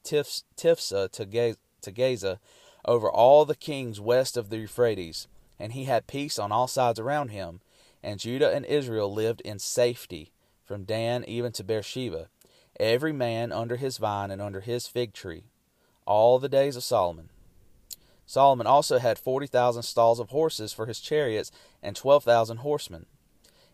Tiphsah 0.05 1.11
to, 1.11 1.57
to 1.83 1.91
Gaza 1.91 2.41
over 2.85 3.11
all 3.11 3.45
the 3.45 3.55
kings 3.55 4.01
west 4.01 4.37
of 4.37 4.51
the 4.51 4.59
Euphrates, 4.59 5.29
and 5.59 5.73
he 5.73 5.85
had 5.85 6.07
peace 6.07 6.39
on 6.39 6.53
all 6.53 6.67
sides 6.67 6.99
around 6.99 7.29
him. 7.29 7.61
And 8.03 8.19
Judah 8.19 8.51
and 8.51 8.65
Israel 8.65 9.13
lived 9.13 9.43
in 9.43 9.59
safety, 9.59 10.33
from 10.65 10.85
Dan 10.85 11.25
even 11.27 11.53
to 11.53 11.65
Beersheba, 11.65 12.29
every 12.79 13.13
man 13.13 13.53
under 13.53 13.77
his 13.77 13.99
vine 13.99 14.31
and 14.31 14.41
under 14.41 14.61
his 14.61 14.87
fig 14.87 15.13
tree, 15.13 15.45
all 16.07 16.39
the 16.39 16.49
days 16.49 16.77
of 16.77 16.85
Solomon. 16.85 17.29
Solomon 18.25 18.67
also 18.67 18.99
had 18.99 19.19
forty 19.19 19.47
thousand 19.47 19.83
stalls 19.83 20.21
of 20.21 20.31
horses 20.31 20.73
for 20.73 20.87
his 20.87 21.01
chariots 21.01 21.51
and 21.83 21.95
twelve 21.95 22.25
thousand 22.25 22.59
horsemen. 22.59 23.07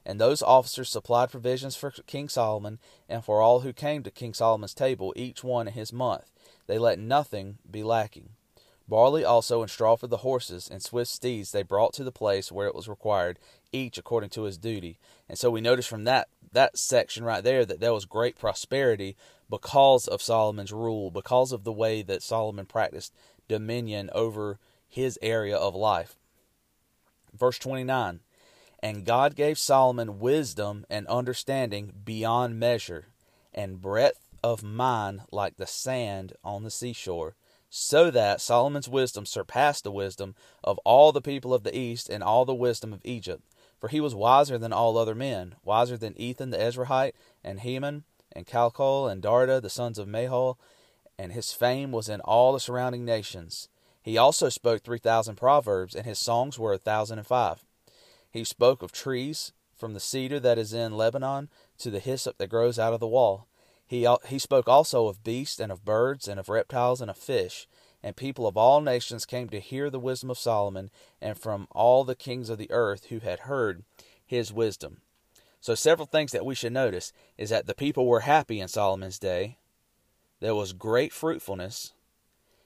And 0.06 0.20
those 0.20 0.40
officers 0.40 0.88
supplied 0.88 1.32
provisions 1.32 1.74
for 1.74 1.90
King 1.90 2.28
Solomon 2.28 2.78
and 3.08 3.24
for 3.24 3.42
all 3.42 3.60
who 3.60 3.72
came 3.72 4.04
to 4.04 4.10
King 4.12 4.34
Solomon's 4.34 4.72
table, 4.72 5.12
each 5.16 5.42
one 5.42 5.66
in 5.66 5.74
his 5.74 5.92
month. 5.92 6.30
They 6.68 6.78
let 6.78 7.00
nothing 7.00 7.58
be 7.68 7.82
lacking. 7.82 8.30
Barley 8.88 9.24
also 9.24 9.62
and 9.62 9.70
straw 9.70 9.96
for 9.96 10.06
the 10.06 10.18
horses, 10.18 10.68
and 10.70 10.80
swift 10.80 11.10
steeds 11.10 11.50
they 11.50 11.64
brought 11.64 11.92
to 11.94 12.04
the 12.04 12.12
place 12.12 12.52
where 12.52 12.68
it 12.68 12.74
was 12.74 12.88
required, 12.88 13.40
each 13.72 13.98
according 13.98 14.30
to 14.30 14.42
his 14.42 14.56
duty. 14.56 15.00
And 15.28 15.36
so 15.36 15.50
we 15.50 15.60
notice 15.60 15.86
from 15.86 16.04
that 16.04 16.28
that 16.52 16.78
section 16.78 17.24
right 17.24 17.42
there 17.42 17.64
that 17.66 17.80
there 17.80 17.92
was 17.92 18.04
great 18.04 18.38
prosperity 18.38 19.16
because 19.50 20.06
of 20.06 20.22
Solomon's 20.22 20.72
rule, 20.72 21.10
because 21.10 21.50
of 21.50 21.64
the 21.64 21.72
way 21.72 22.02
that 22.02 22.22
Solomon 22.22 22.64
practiced 22.64 23.12
dominion 23.48 24.08
over 24.14 24.60
his 24.88 25.18
area 25.20 25.56
of 25.56 25.74
life. 25.74 26.16
Verse 27.36 27.58
29 27.58 28.20
And 28.80 29.04
God 29.04 29.34
gave 29.34 29.58
Solomon 29.58 30.18
wisdom 30.18 30.84
and 30.90 31.06
understanding 31.06 31.92
beyond 32.04 32.58
measure, 32.58 33.06
and 33.54 33.80
breadth 33.80 34.28
of 34.44 34.62
mind 34.62 35.22
like 35.32 35.56
the 35.56 35.66
sand 35.66 36.34
on 36.44 36.62
the 36.62 36.70
seashore 36.70 37.34
so 37.68 38.10
that 38.10 38.40
Solomon's 38.40 38.88
wisdom 38.88 39.26
surpassed 39.26 39.84
the 39.84 39.90
wisdom 39.90 40.34
of 40.64 40.78
all 40.78 41.12
the 41.12 41.20
people 41.20 41.52
of 41.52 41.62
the 41.62 41.76
east 41.76 42.08
and 42.08 42.22
all 42.22 42.46
the 42.46 42.54
wisdom 42.54 42.92
of 42.92 43.02
Egypt. 43.04 43.42
For 43.78 43.88
he 43.88 44.00
was 44.00 44.14
wiser 44.14 44.56
than 44.56 44.72
all 44.72 44.96
other 44.96 45.14
men, 45.14 45.56
wiser 45.62 45.98
than 45.98 46.18
Ethan 46.18 46.50
the 46.50 46.56
Ezrahite, 46.56 47.12
and 47.44 47.60
Heman, 47.60 48.04
and 48.32 48.46
Calcol, 48.46 49.10
and 49.10 49.22
Darda, 49.22 49.60
the 49.60 49.68
sons 49.68 49.98
of 49.98 50.08
Mahol, 50.08 50.56
and 51.18 51.32
his 51.32 51.52
fame 51.52 51.92
was 51.92 52.08
in 52.08 52.20
all 52.22 52.54
the 52.54 52.60
surrounding 52.60 53.04
nations. 53.04 53.68
He 54.02 54.16
also 54.16 54.48
spoke 54.48 54.82
three 54.82 54.98
thousand 54.98 55.36
proverbs, 55.36 55.94
and 55.94 56.06
his 56.06 56.18
songs 56.18 56.58
were 56.58 56.72
a 56.72 56.78
thousand 56.78 57.18
and 57.18 57.26
five. 57.26 57.65
He 58.30 58.44
spoke 58.44 58.82
of 58.82 58.92
trees, 58.92 59.52
from 59.76 59.92
the 59.92 60.00
cedar 60.00 60.40
that 60.40 60.58
is 60.58 60.72
in 60.72 60.96
Lebanon 60.96 61.48
to 61.78 61.90
the 61.90 62.00
hyssop 62.00 62.38
that 62.38 62.48
grows 62.48 62.78
out 62.78 62.94
of 62.94 63.00
the 63.00 63.06
wall. 63.06 63.46
He, 63.86 64.08
he 64.26 64.38
spoke 64.38 64.68
also 64.68 65.06
of 65.06 65.22
beasts 65.22 65.60
and 65.60 65.70
of 65.70 65.84
birds 65.84 66.26
and 66.26 66.40
of 66.40 66.48
reptiles 66.48 67.00
and 67.00 67.10
of 67.10 67.16
fish. 67.16 67.68
And 68.02 68.16
people 68.16 68.46
of 68.46 68.56
all 68.56 68.80
nations 68.80 69.26
came 69.26 69.48
to 69.50 69.60
hear 69.60 69.90
the 69.90 70.00
wisdom 70.00 70.30
of 70.30 70.38
Solomon, 70.38 70.90
and 71.20 71.38
from 71.38 71.66
all 71.70 72.04
the 72.04 72.14
kings 72.14 72.50
of 72.50 72.58
the 72.58 72.70
earth 72.70 73.06
who 73.06 73.20
had 73.20 73.40
heard 73.40 73.84
his 74.24 74.52
wisdom. 74.52 75.00
So, 75.60 75.74
several 75.74 76.06
things 76.06 76.32
that 76.32 76.46
we 76.46 76.54
should 76.54 76.72
notice 76.72 77.12
is 77.36 77.50
that 77.50 77.66
the 77.66 77.74
people 77.74 78.06
were 78.06 78.20
happy 78.20 78.60
in 78.60 78.68
Solomon's 78.68 79.18
day. 79.18 79.58
There 80.40 80.54
was 80.54 80.72
great 80.72 81.12
fruitfulness. 81.12 81.94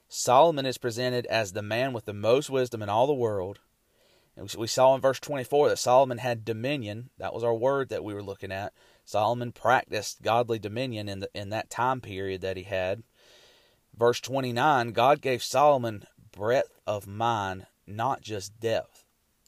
Solomon 0.09 0.65
is 0.65 0.77
presented 0.77 1.25
as 1.27 1.53
the 1.53 1.61
man 1.61 1.93
with 1.93 2.05
the 2.05 2.13
most 2.13 2.49
wisdom 2.49 2.81
in 2.81 2.89
all 2.89 3.07
the 3.07 3.13
world. 3.13 3.59
We 4.57 4.67
saw 4.67 4.95
in 4.95 5.01
verse 5.01 5.19
24 5.19 5.69
that 5.69 5.77
Solomon 5.77 6.17
had 6.17 6.45
dominion. 6.45 7.09
That 7.17 7.33
was 7.33 7.43
our 7.43 7.53
word 7.53 7.89
that 7.89 8.03
we 8.03 8.13
were 8.13 8.23
looking 8.23 8.51
at. 8.51 8.73
Solomon 9.05 9.51
practiced 9.51 10.21
godly 10.21 10.59
dominion 10.59 11.09
in 11.09 11.19
the, 11.19 11.29
in 11.33 11.49
that 11.49 11.69
time 11.69 12.01
period 12.01 12.41
that 12.41 12.57
he 12.57 12.63
had. 12.63 13.03
Verse 13.95 14.21
29, 14.21 14.91
God 14.91 15.21
gave 15.21 15.43
Solomon 15.43 16.05
breadth 16.31 16.79
of 16.87 17.07
mind, 17.07 17.67
not 17.85 18.21
just 18.21 18.59
depth. 18.59 19.03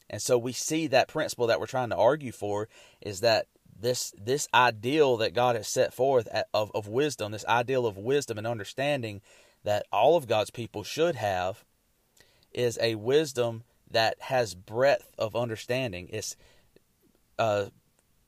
And 0.10 0.22
so 0.22 0.38
we 0.38 0.52
see 0.52 0.88
that 0.88 1.08
principle 1.08 1.48
that 1.48 1.60
we're 1.60 1.66
trying 1.66 1.90
to 1.90 1.98
argue 1.98 2.32
for 2.32 2.68
is 3.02 3.22
that 3.22 3.48
this 3.80 4.14
this 4.18 4.48
ideal 4.54 5.18
that 5.18 5.34
God 5.34 5.56
has 5.56 5.68
set 5.68 5.94
forth 5.94 6.28
of, 6.54 6.72
of 6.76 6.88
wisdom, 6.88 7.32
this 7.32 7.46
ideal 7.46 7.86
of 7.86 7.98
wisdom 7.98 8.38
and 8.38 8.46
understanding 8.46 9.22
that 9.64 9.86
all 9.92 10.16
of 10.16 10.28
God's 10.28 10.52
people 10.52 10.84
should 10.84 11.16
have, 11.16 11.64
is 12.54 12.78
a 12.82 12.96
wisdom 12.96 13.64
that 13.94 14.18
has 14.22 14.56
breadth 14.56 15.14
of 15.18 15.36
understanding. 15.36 16.10
It's 16.12 16.36
uh, 17.40 17.66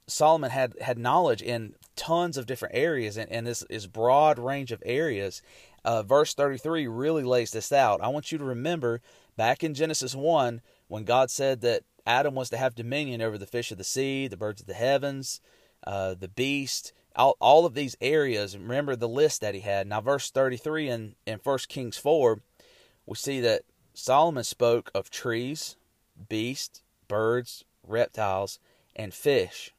Solomon 0.07 0.51
had 0.51 0.73
had 0.81 0.97
knowledge 0.97 1.41
in 1.41 1.75
tons 1.95 2.37
of 2.37 2.45
different 2.45 2.75
areas 2.75 3.17
and, 3.17 3.31
and 3.31 3.45
this 3.47 3.63
is 3.69 3.87
broad 3.87 4.39
range 4.39 4.71
of 4.71 4.81
areas. 4.85 5.41
Uh, 5.83 6.01
verse 6.01 6.33
33 6.33 6.87
really 6.87 7.23
lays 7.23 7.51
this 7.51 7.71
out. 7.71 8.01
I 8.01 8.07
want 8.07 8.31
you 8.31 8.37
to 8.37 8.43
remember 8.43 9.01
back 9.37 9.63
in 9.63 9.73
Genesis 9.73 10.15
1 10.15 10.61
when 10.87 11.03
God 11.03 11.29
said 11.29 11.61
that 11.61 11.83
Adam 12.05 12.35
was 12.35 12.49
to 12.49 12.57
have 12.57 12.75
dominion 12.75 13.21
over 13.21 13.37
the 13.37 13.45
fish 13.45 13.71
of 13.71 13.77
the 13.77 13.83
sea, 13.83 14.27
the 14.27 14.37
birds 14.37 14.61
of 14.61 14.67
the 14.67 14.73
heavens, 14.73 15.41
uh, 15.85 16.13
the 16.13 16.27
beast, 16.27 16.93
all, 17.15 17.35
all 17.39 17.65
of 17.65 17.73
these 17.73 17.95
areas. 18.01 18.57
Remember 18.57 18.95
the 18.95 19.07
list 19.07 19.41
that 19.41 19.55
he 19.55 19.61
had. 19.61 19.87
Now, 19.87 20.01
verse 20.01 20.29
33 20.29 20.89
in, 20.89 21.15
in 21.25 21.39
1 21.43 21.57
Kings 21.67 21.97
4, 21.97 22.39
we 23.05 23.15
see 23.15 23.39
that 23.41 23.61
Solomon 23.95 24.43
spoke 24.43 24.91
of 24.93 25.09
trees, 25.09 25.77
beasts, 26.27 26.81
birds, 27.07 27.63
reptiles, 27.81 28.59
and 28.95 29.13
fish. 29.13 29.73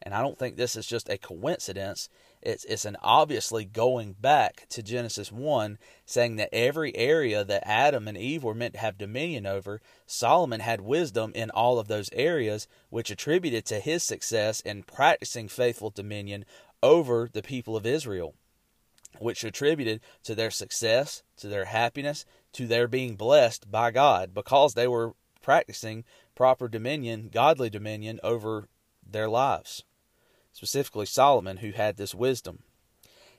And 0.00 0.14
I 0.14 0.20
don't 0.20 0.38
think 0.38 0.56
this 0.56 0.76
is 0.76 0.86
just 0.86 1.08
a 1.08 1.18
coincidence. 1.18 2.08
It's, 2.42 2.64
it's 2.66 2.84
an 2.84 2.96
obviously 3.02 3.64
going 3.64 4.12
back 4.20 4.66
to 4.68 4.82
Genesis 4.82 5.32
1, 5.32 5.78
saying 6.06 6.36
that 6.36 6.54
every 6.54 6.94
area 6.94 7.42
that 7.42 7.66
Adam 7.66 8.06
and 8.06 8.16
Eve 8.16 8.44
were 8.44 8.54
meant 8.54 8.74
to 8.74 8.80
have 8.80 8.98
dominion 8.98 9.46
over, 9.46 9.80
Solomon 10.06 10.60
had 10.60 10.82
wisdom 10.82 11.32
in 11.34 11.50
all 11.50 11.78
of 11.78 11.88
those 11.88 12.10
areas, 12.12 12.68
which 12.90 13.10
attributed 13.10 13.64
to 13.66 13.80
his 13.80 14.04
success 14.04 14.60
in 14.60 14.84
practicing 14.84 15.48
faithful 15.48 15.90
dominion 15.90 16.44
over 16.82 17.30
the 17.32 17.42
people 17.42 17.74
of 17.76 17.86
Israel, 17.86 18.34
which 19.18 19.42
attributed 19.42 20.00
to 20.22 20.34
their 20.34 20.50
success, 20.50 21.22
to 21.38 21.48
their 21.48 21.64
happiness, 21.64 22.26
to 22.54 22.66
their 22.66 22.88
being 22.88 23.16
blessed 23.16 23.70
by 23.70 23.90
God, 23.90 24.34
because 24.34 24.74
they 24.74 24.88
were 24.88 25.14
practicing 25.42 26.04
proper 26.34 26.68
dominion, 26.68 27.28
godly 27.32 27.70
dominion 27.70 28.18
over 28.22 28.68
their 29.06 29.28
lives 29.28 29.84
specifically 30.54 31.04
Solomon, 31.04 31.58
who 31.58 31.72
had 31.72 31.96
this 31.96 32.14
wisdom. 32.14 32.62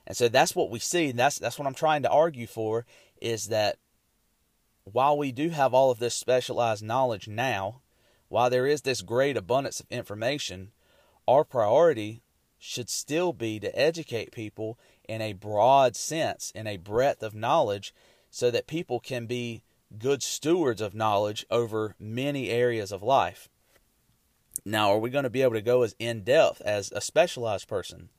And 0.05 0.15
so 0.15 0.27
that's 0.27 0.55
what 0.55 0.69
we 0.69 0.77
see, 0.77 1.09
and 1.09 1.17
that's 1.17 1.39
that's 1.39 1.57
what 1.57 1.67
I'm 1.67 1.73
trying 1.73 2.03
to 2.03 2.11
argue 2.11 2.45
for 2.45 2.85
is 3.19 3.47
that 3.47 3.77
while 4.83 5.17
we 5.17 5.31
do 5.31 5.49
have 5.49 5.73
all 5.73 5.89
of 5.89 5.97
this 5.97 6.13
specialized 6.13 6.83
knowledge 6.83 7.27
now, 7.27 7.81
while 8.27 8.51
there 8.51 8.67
is 8.67 8.81
this 8.81 9.01
great 9.01 9.35
abundance 9.35 9.79
of 9.79 9.87
information, 9.89 10.71
our 11.27 11.43
priority 11.43 12.21
should 12.59 12.89
still 12.89 13.33
be 13.33 13.59
to 13.59 13.79
educate 13.79 14.31
people 14.31 14.77
in 15.07 15.21
a 15.21 15.33
broad 15.33 15.95
sense, 15.95 16.51
in 16.53 16.67
a 16.67 16.77
breadth 16.77 17.23
of 17.23 17.33
knowledge, 17.33 17.93
so 18.35 18.51
that 18.51 18.67
people 18.67 18.99
can 18.99 19.27
be 19.27 19.63
good 19.97 20.21
stewards 20.21 20.81
of 20.81 20.93
knowledge 20.93 21.45
over 21.49 21.95
many 21.97 22.49
areas 22.49 22.91
of 22.91 23.01
life. 23.01 23.47
Now, 24.65 24.91
are 24.91 24.99
we 24.99 25.09
going 25.09 25.23
to 25.23 25.29
be 25.29 25.41
able 25.41 25.53
to 25.53 25.61
go 25.61 25.83
as 25.83 25.95
in 25.99 26.25
depth 26.25 26.59
as 26.59 26.91
a 26.91 26.99
specialized 26.99 27.69
person? 27.69 28.09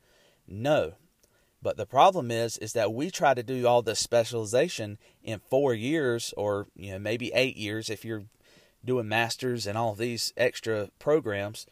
No. 0.48 0.94
But 1.60 1.76
the 1.76 1.84
problem 1.84 2.30
is 2.30 2.56
is 2.56 2.72
that 2.72 2.94
we 2.94 3.10
try 3.10 3.34
to 3.34 3.42
do 3.42 3.66
all 3.66 3.82
this 3.82 4.00
specialization 4.00 4.96
in 5.22 5.38
4 5.50 5.74
years 5.74 6.32
or 6.34 6.66
you 6.74 6.92
know 6.92 6.98
maybe 6.98 7.30
8 7.34 7.54
years 7.54 7.90
if 7.90 8.02
you're 8.02 8.24
doing 8.82 9.08
masters 9.08 9.66
and 9.66 9.76
all 9.76 9.94
these 9.94 10.32
extra 10.38 10.88
programs. 10.98 11.66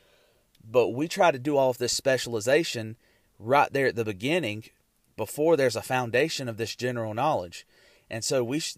But 0.63 0.89
we 0.89 1.09
try 1.09 1.31
to 1.31 1.39
do 1.39 1.57
all 1.57 1.71
of 1.71 1.79
this 1.79 1.95
specialization 1.95 2.97
right 3.39 3.73
there 3.73 3.87
at 3.87 3.97
the 3.97 4.05
beginning 4.05 4.65
before 5.17 5.57
there's 5.57 5.77
a 5.77 5.83
foundation 5.83 6.47
of 6.47 6.59
this 6.59 6.77
general 6.77 7.15
knowledge. 7.15 7.67
And 8.15 8.23
so 8.23 8.45
we 8.45 8.61
sh- 8.61 8.77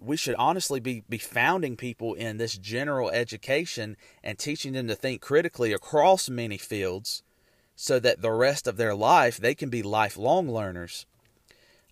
we 0.00 0.16
should 0.16 0.34
honestly 0.34 0.80
be, 0.80 1.04
be 1.08 1.16
founding 1.16 1.76
people 1.76 2.14
in 2.14 2.38
this 2.38 2.58
general 2.58 3.08
education 3.08 3.96
and 4.20 4.36
teaching 4.36 4.72
them 4.72 4.88
to 4.88 4.96
think 4.96 5.20
critically 5.20 5.72
across 5.72 6.28
many 6.28 6.58
fields 6.58 7.22
so 7.76 8.00
that 8.00 8.20
the 8.20 8.32
rest 8.32 8.66
of 8.66 8.76
their 8.76 8.96
life 8.96 9.36
they 9.36 9.54
can 9.54 9.70
be 9.70 9.84
lifelong 9.84 10.50
learners. 10.50 11.06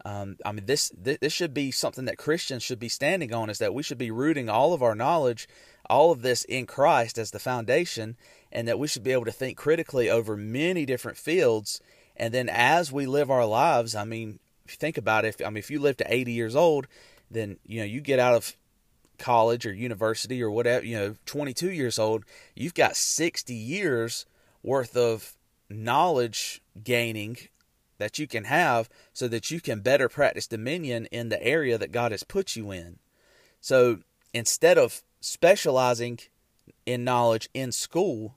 Um, 0.05 0.39
I 0.45 0.51
mean, 0.51 0.67
this, 0.67 0.91
this 0.97 1.33
should 1.33 1.55
be 1.55 1.71
something 1.71 2.07
that 2.07 2.19
Christians 2.19 2.65
should 2.65 2.81
be 2.81 2.89
standing 2.89 3.33
on 3.33 3.49
is 3.49 3.59
that 3.59 3.75
we 3.75 3.85
should 3.85 3.97
be 3.97 4.11
rooting 4.11 4.49
all 4.49 4.73
of 4.73 4.83
our 4.83 4.97
knowledge, 4.97 5.47
all 5.89 6.11
of 6.11 6.23
this 6.23 6.43
in 6.47 6.67
Christ 6.67 7.17
as 7.17 7.31
the 7.31 7.39
foundation, 7.39 8.17
and 8.51 8.67
that 8.67 8.81
we 8.81 8.89
should 8.89 9.05
be 9.05 9.13
able 9.13 9.27
to 9.27 9.31
think 9.31 9.57
critically 9.57 10.11
over 10.11 10.37
many 10.37 10.85
different 10.85 11.17
fields. 11.17 11.81
And 12.17 12.35
then 12.35 12.49
as 12.49 12.91
we 12.91 13.07
live 13.07 13.31
our 13.31 13.47
lives, 13.47 13.95
I 13.95 14.03
mean, 14.05 14.41
think 14.67 14.97
about 14.99 15.25
it. 15.25 15.29
If, 15.41 15.47
I 15.47 15.51
mean, 15.51 15.59
if 15.59 15.71
you 15.71 15.81
live 15.81 15.97
to 15.99 16.13
80 16.13 16.33
years 16.33 16.57
old, 16.57 16.87
then 17.31 17.59
you 17.65 17.81
know 17.81 17.87
you 17.87 18.01
get 18.01 18.19
out 18.19 18.35
of 18.35 18.57
college 19.19 19.65
or 19.65 19.73
university 19.73 20.43
or 20.43 20.51
whatever, 20.51 20.85
you 20.85 20.97
know, 20.97 21.15
22 21.27 21.71
years 21.71 21.99
old, 21.99 22.25
you've 22.57 22.75
got 22.75 22.97
60 22.97 23.55
years 23.55 24.27
worth 24.63 24.97
of 24.97 25.37
knowledge 25.71 26.61
gaining 26.83 27.37
that 27.99 28.19
you 28.19 28.27
can 28.27 28.45
have 28.45 28.89
so 29.13 29.29
that 29.29 29.51
you 29.51 29.61
can 29.61 29.81
better 29.81 30.09
practice 30.09 30.49
dominion 30.49 31.07
in 31.07 31.29
the 31.29 31.43
area 31.43 31.79
that 31.79 31.93
God 31.93 32.11
has 32.11 32.25
put 32.25 32.57
you 32.57 32.73
in. 32.73 32.99
So 33.61 34.01
instead 34.35 34.77
of 34.77 35.03
specializing 35.21 36.19
in 36.85 37.05
knowledge 37.05 37.49
in 37.55 37.71
school, 37.71 38.35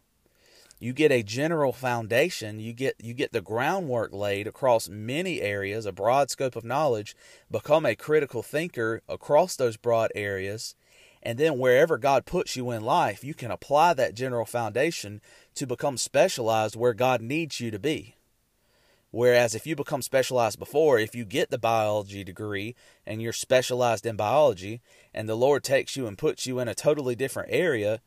you 0.80 0.94
get 0.94 1.12
a 1.12 1.24
general 1.24 1.72
foundation 1.72 2.60
you 2.60 2.74
get 2.74 2.96
you 3.02 3.14
get 3.14 3.32
the 3.32 3.42
groundwork 3.42 4.14
laid 4.14 4.48
across 4.48 4.90
many 4.90 5.42
areas 5.42 5.86
a 5.86 5.92
broad 5.92 6.30
scope 6.30 6.56
of 6.56 6.64
knowledge 6.66 7.16
become 7.50 7.86
a 7.86 7.96
critical 7.96 8.44
thinker 8.44 9.02
across 9.08 9.56
those 9.56 9.78
broad 9.78 10.12
areas 10.16 10.76
And 11.26 11.40
then 11.40 11.58
wherever 11.58 11.98
God 11.98 12.28
puts 12.28 12.56
you 12.56 12.70
in 12.70 12.84
life, 12.84 13.24
you 13.24 13.34
can 13.34 13.50
apply 13.50 13.96
that 13.96 14.14
general 14.14 14.46
foundation 14.46 15.22
to 15.56 15.66
become 15.66 15.98
specialized 15.98 16.76
where 16.76 16.94
God 16.94 17.20
needs 17.20 17.60
you 17.60 17.72
to 17.72 17.80
be. 17.80 18.16
Whereas 19.10 19.56
if 19.56 19.66
you 19.66 19.76
become 19.76 20.04
specialized 20.04 20.60
before, 20.60 21.00
if 21.00 21.16
you 21.16 21.26
get 21.26 21.50
the 21.50 21.58
biology 21.58 22.24
degree 22.24 22.76
and 23.08 23.22
you're 23.22 23.34
specialized 23.34 24.06
in 24.06 24.16
biology 24.18 24.82
and 25.16 25.28
the 25.28 25.36
Lord 25.36 25.64
takes 25.64 25.96
you 25.96 26.06
and 26.06 26.16
puts 26.18 26.46
you 26.46 26.60
in 26.60 26.68
a 26.68 26.76
totally 26.76 27.16
different 27.16 27.50
area, 27.52 28.02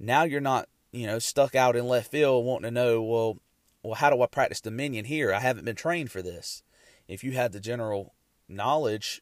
now 0.00 0.24
you're 0.24 0.40
not, 0.40 0.68
you 0.94 1.06
know, 1.06 1.18
stuck 1.18 1.54
out 1.54 1.76
in 1.76 1.86
left 1.86 2.10
field 2.10 2.44
wanting 2.44 2.68
to 2.68 2.70
know, 2.70 3.02
well, 3.02 3.38
well, 3.82 3.94
how 3.94 4.10
do 4.10 4.22
I 4.22 4.26
practice 4.26 4.60
dominion 4.60 5.04
here? 5.04 5.32
I 5.32 5.40
haven't 5.40 5.64
been 5.64 5.76
trained 5.76 6.10
for 6.10 6.22
this. 6.22 6.62
If 7.08 7.22
you 7.22 7.32
had 7.32 7.52
the 7.52 7.60
general 7.60 8.14
knowledge 8.48 9.20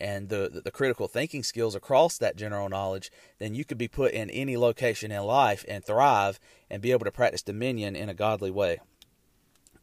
and 0.00 0.28
the, 0.28 0.60
the 0.64 0.70
critical 0.70 1.08
thinking 1.08 1.42
skills 1.42 1.74
across 1.74 2.18
that 2.18 2.36
general 2.36 2.68
knowledge, 2.68 3.10
then 3.38 3.54
you 3.54 3.64
could 3.64 3.78
be 3.78 3.88
put 3.88 4.12
in 4.12 4.30
any 4.30 4.56
location 4.56 5.12
in 5.12 5.22
life 5.22 5.64
and 5.68 5.84
thrive 5.84 6.40
and 6.68 6.82
be 6.82 6.92
able 6.92 7.04
to 7.04 7.10
practice 7.10 7.42
dominion 7.42 7.94
in 7.94 8.08
a 8.08 8.14
godly 8.14 8.50
way. 8.50 8.80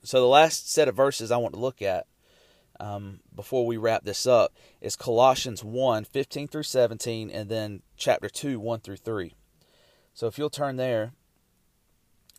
So, 0.03 0.19
the 0.19 0.27
last 0.27 0.71
set 0.71 0.87
of 0.87 0.95
verses 0.95 1.31
I 1.31 1.37
want 1.37 1.53
to 1.53 1.59
look 1.59 1.81
at 1.81 2.05
um, 2.79 3.21
before 3.35 3.65
we 3.65 3.77
wrap 3.77 4.03
this 4.03 4.27
up 4.27 4.53
is 4.81 4.95
Colossians 4.95 5.63
1 5.63 6.03
15 6.05 6.47
through 6.47 6.63
17, 6.63 7.29
and 7.29 7.49
then 7.49 7.81
chapter 7.95 8.29
2 8.29 8.59
1 8.59 8.79
through 8.79 8.97
3. 8.97 9.33
So, 10.17 10.25
if 10.25 10.39
you'll 10.39 10.49
turn 10.49 10.77
there, 10.77 11.11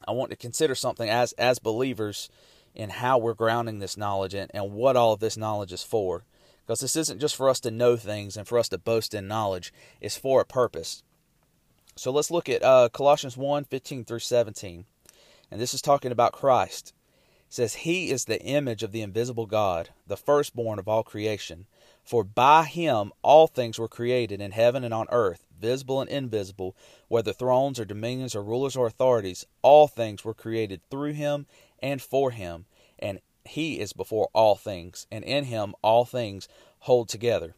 I 0.04 0.10
want 0.10 0.32
to 0.32 0.36
consider 0.36 0.74
something 0.74 1.08
as, 1.08 1.30
as 1.34 1.60
believers 1.60 2.28
in 2.74 2.90
how 2.90 3.18
we're 3.18 3.34
grounding 3.34 3.78
this 3.78 3.96
knowledge 3.96 4.34
and, 4.34 4.50
and 4.52 4.72
what 4.72 4.96
all 4.96 5.12
of 5.12 5.20
this 5.20 5.36
knowledge 5.36 5.72
is 5.72 5.84
for. 5.84 6.24
Because 6.66 6.80
this 6.80 6.96
isn't 6.96 7.20
just 7.20 7.36
for 7.36 7.48
us 7.48 7.60
to 7.60 7.70
know 7.70 7.96
things 7.96 8.36
and 8.36 8.48
for 8.48 8.58
us 8.58 8.68
to 8.70 8.78
boast 8.78 9.14
in 9.14 9.28
knowledge, 9.28 9.72
it's 10.00 10.16
for 10.16 10.40
a 10.40 10.44
purpose. 10.44 11.04
So 11.94 12.10
let's 12.10 12.32
look 12.32 12.48
at 12.48 12.64
uh, 12.64 12.88
Colossians 12.88 13.36
1 13.36 13.62
15 13.62 14.04
through 14.04 14.18
17. 14.18 14.84
And 15.48 15.60
this 15.60 15.72
is 15.72 15.80
talking 15.80 16.10
about 16.10 16.32
Christ 16.32 16.94
says, 17.48 17.76
He 17.76 18.10
is 18.10 18.24
the 18.24 18.42
image 18.42 18.82
of 18.82 18.90
the 18.90 19.02
invisible 19.02 19.46
God, 19.46 19.90
the 20.04 20.16
firstborn 20.16 20.80
of 20.80 20.88
all 20.88 21.04
creation. 21.04 21.66
For 22.08 22.24
by 22.24 22.64
him 22.64 23.12
all 23.20 23.46
things 23.46 23.78
were 23.78 23.86
created 23.86 24.40
in 24.40 24.52
heaven 24.52 24.82
and 24.82 24.94
on 24.94 25.08
earth, 25.10 25.44
visible 25.60 26.00
and 26.00 26.08
invisible, 26.08 26.74
whether 27.08 27.34
thrones 27.34 27.78
or 27.78 27.84
dominions 27.84 28.34
or 28.34 28.42
rulers 28.42 28.76
or 28.76 28.86
authorities, 28.86 29.44
all 29.60 29.88
things 29.88 30.24
were 30.24 30.32
created 30.32 30.80
through 30.90 31.12
him 31.12 31.44
and 31.80 32.00
for 32.00 32.30
him. 32.30 32.64
And 32.98 33.20
he 33.44 33.78
is 33.78 33.92
before 33.92 34.30
all 34.32 34.54
things, 34.54 35.06
and 35.12 35.22
in 35.22 35.44
him 35.44 35.74
all 35.82 36.06
things 36.06 36.48
hold 36.78 37.10
together. 37.10 37.54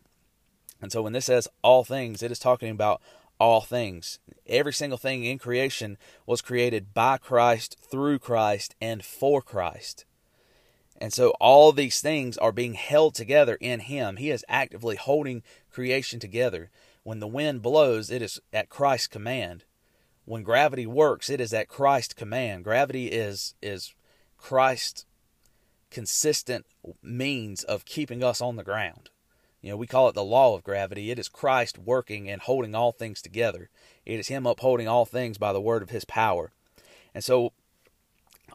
And 0.83 0.91
so 0.91 1.03
when 1.03 1.13
this 1.13 1.27
says 1.27 1.47
all 1.63 1.85
things, 1.85 2.21
it 2.21 2.33
is 2.33 2.41
talking 2.41 2.71
about 2.71 3.01
all 3.39 3.61
things. 3.61 4.19
Every 4.49 4.73
single 4.73 4.99
thing 4.99 5.25
in 5.25 5.39
creation 5.39 5.97
was 6.27 6.43
created 6.43 6.93
by 6.93 7.19
Christ, 7.19 7.77
through 7.89 8.19
Christ, 8.19 8.75
and 8.81 9.05
for 9.05 9.43
Christ. 9.43 10.07
And 11.01 11.13
so 11.13 11.31
all 11.41 11.73
these 11.73 12.01
things 12.01 12.37
are 12.39 12.53
being 12.53 12.75
held 12.75 13.15
together 13.15 13.57
in 13.61 13.81
Him. 13.81 14.17
He 14.17 14.31
is 14.31 14.45
actively 14.49 14.97
holding 14.97 15.43
creation 15.71 16.21
together. 16.21 16.71
When 17.03 17.21
the 17.21 17.27
wind 17.27 17.63
blows, 17.63 18.11
it 18.11 18.21
is 18.21 18.41
at 18.53 18.69
Christ's 18.69 19.07
command. 19.07 19.65
When 20.27 20.43
gravity 20.43 20.87
works, 20.87 21.31
it 21.31 21.41
is 21.41 21.55
at 21.55 21.69
Christ's 21.69 22.15
command. 22.15 22.65
Gravity 22.65 23.07
is 23.07 23.55
is 23.63 23.95
Christ's 24.37 25.07
consistent 25.91 26.67
means 27.03 27.65
of 27.65 27.85
keeping 27.85 28.23
us 28.23 28.41
on 28.41 28.57
the 28.57 28.63
ground. 28.63 29.11
You 29.63 29.71
know, 29.71 29.77
we 29.77 29.87
call 29.87 30.09
it 30.09 30.15
the 30.15 30.25
law 30.25 30.55
of 30.55 30.65
gravity. 30.65 31.11
It 31.11 31.19
is 31.19 31.29
Christ 31.29 31.79
working 31.79 32.31
and 32.31 32.41
holding 32.41 32.75
all 32.75 32.93
things 32.93 33.21
together. 33.21 33.69
It 34.07 34.21
is 34.21 34.29
Him 34.29 34.47
upholding 34.47 34.89
all 34.89 35.05
things 35.05 35.37
by 35.37 35.53
the 35.53 35.61
word 35.61 35.83
of 35.83 35.91
His 35.91 36.05
power. 36.05 36.53
And 37.15 37.23
so 37.23 37.53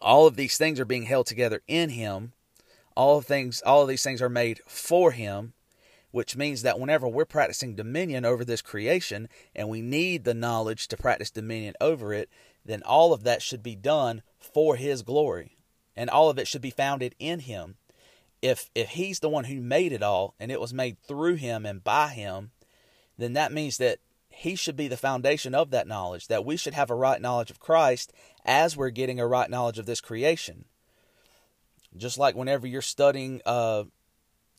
all 0.02 0.28
of 0.28 0.36
these 0.36 0.58
things 0.58 0.80
are 0.80 0.86
being 0.86 1.04
held 1.04 1.28
together 1.28 1.62
in 1.68 1.90
Him. 1.90 2.34
All 2.96 3.22
things 3.22 3.62
all 3.66 3.82
of 3.82 3.88
these 3.88 4.04
things 4.04 4.22
are 4.22 4.30
made 4.30 4.62
for 4.68 5.12
Him, 5.12 5.54
which 6.12 6.36
means 6.36 6.62
that 6.62 6.80
whenever 6.80 7.08
we're 7.08 7.26
practicing 7.26 7.76
dominion 7.76 8.26
over 8.26 8.46
this 8.46 8.62
creation 8.62 9.28
and 9.56 9.70
we 9.70 9.82
need 9.82 10.24
the 10.24 10.34
knowledge 10.34 10.88
to 10.88 10.98
practice 10.98 11.32
dominion 11.32 11.76
over 11.82 12.14
it, 12.14 12.30
then 12.64 12.82
all 12.84 13.14
of 13.14 13.24
that 13.24 13.42
should 13.42 13.62
be 13.62 13.76
done 13.76 14.22
for 14.40 14.76
His 14.76 15.02
glory. 15.02 15.58
And 15.96 16.10
all 16.10 16.30
of 16.30 16.38
it 16.38 16.48
should 16.48 16.62
be 16.62 16.72
founded 16.72 17.16
in 17.20 17.40
Him 17.40 17.76
if 18.46 18.70
if 18.76 18.90
he's 18.90 19.20
the 19.20 19.30
one 19.30 19.46
who 19.46 19.60
made 19.60 19.92
it 19.92 20.04
all 20.04 20.36
and 20.40 20.52
it 20.52 20.62
was 20.62 20.74
made 20.74 21.00
through 21.00 21.36
him 21.36 21.66
and 21.66 21.84
by 21.84 22.10
him, 22.10 22.52
then 23.18 23.34
that 23.34 23.52
means 23.52 23.78
that 23.78 24.00
he 24.30 24.56
should 24.56 24.76
be 24.76 24.88
the 24.88 24.98
foundation 24.98 25.56
of 25.56 25.72
that 25.72 25.88
knowledge, 25.88 26.28
that 26.28 26.46
we 26.46 26.56
should 26.58 26.74
have 26.74 26.92
a 26.92 26.96
right 26.96 27.22
knowledge 27.22 27.50
of 27.50 27.60
Christ 27.60 28.14
as 28.44 28.78
we're 28.78 28.90
getting 28.92 29.20
a 29.20 29.26
right 29.26 29.50
knowledge 29.50 29.80
of 29.80 29.88
this 29.88 30.02
creation. 30.02 30.66
Just 31.98 32.18
like 32.18 32.36
whenever 32.36 32.68
you're 32.68 32.82
studying 32.82 33.42
uh, 33.46 33.84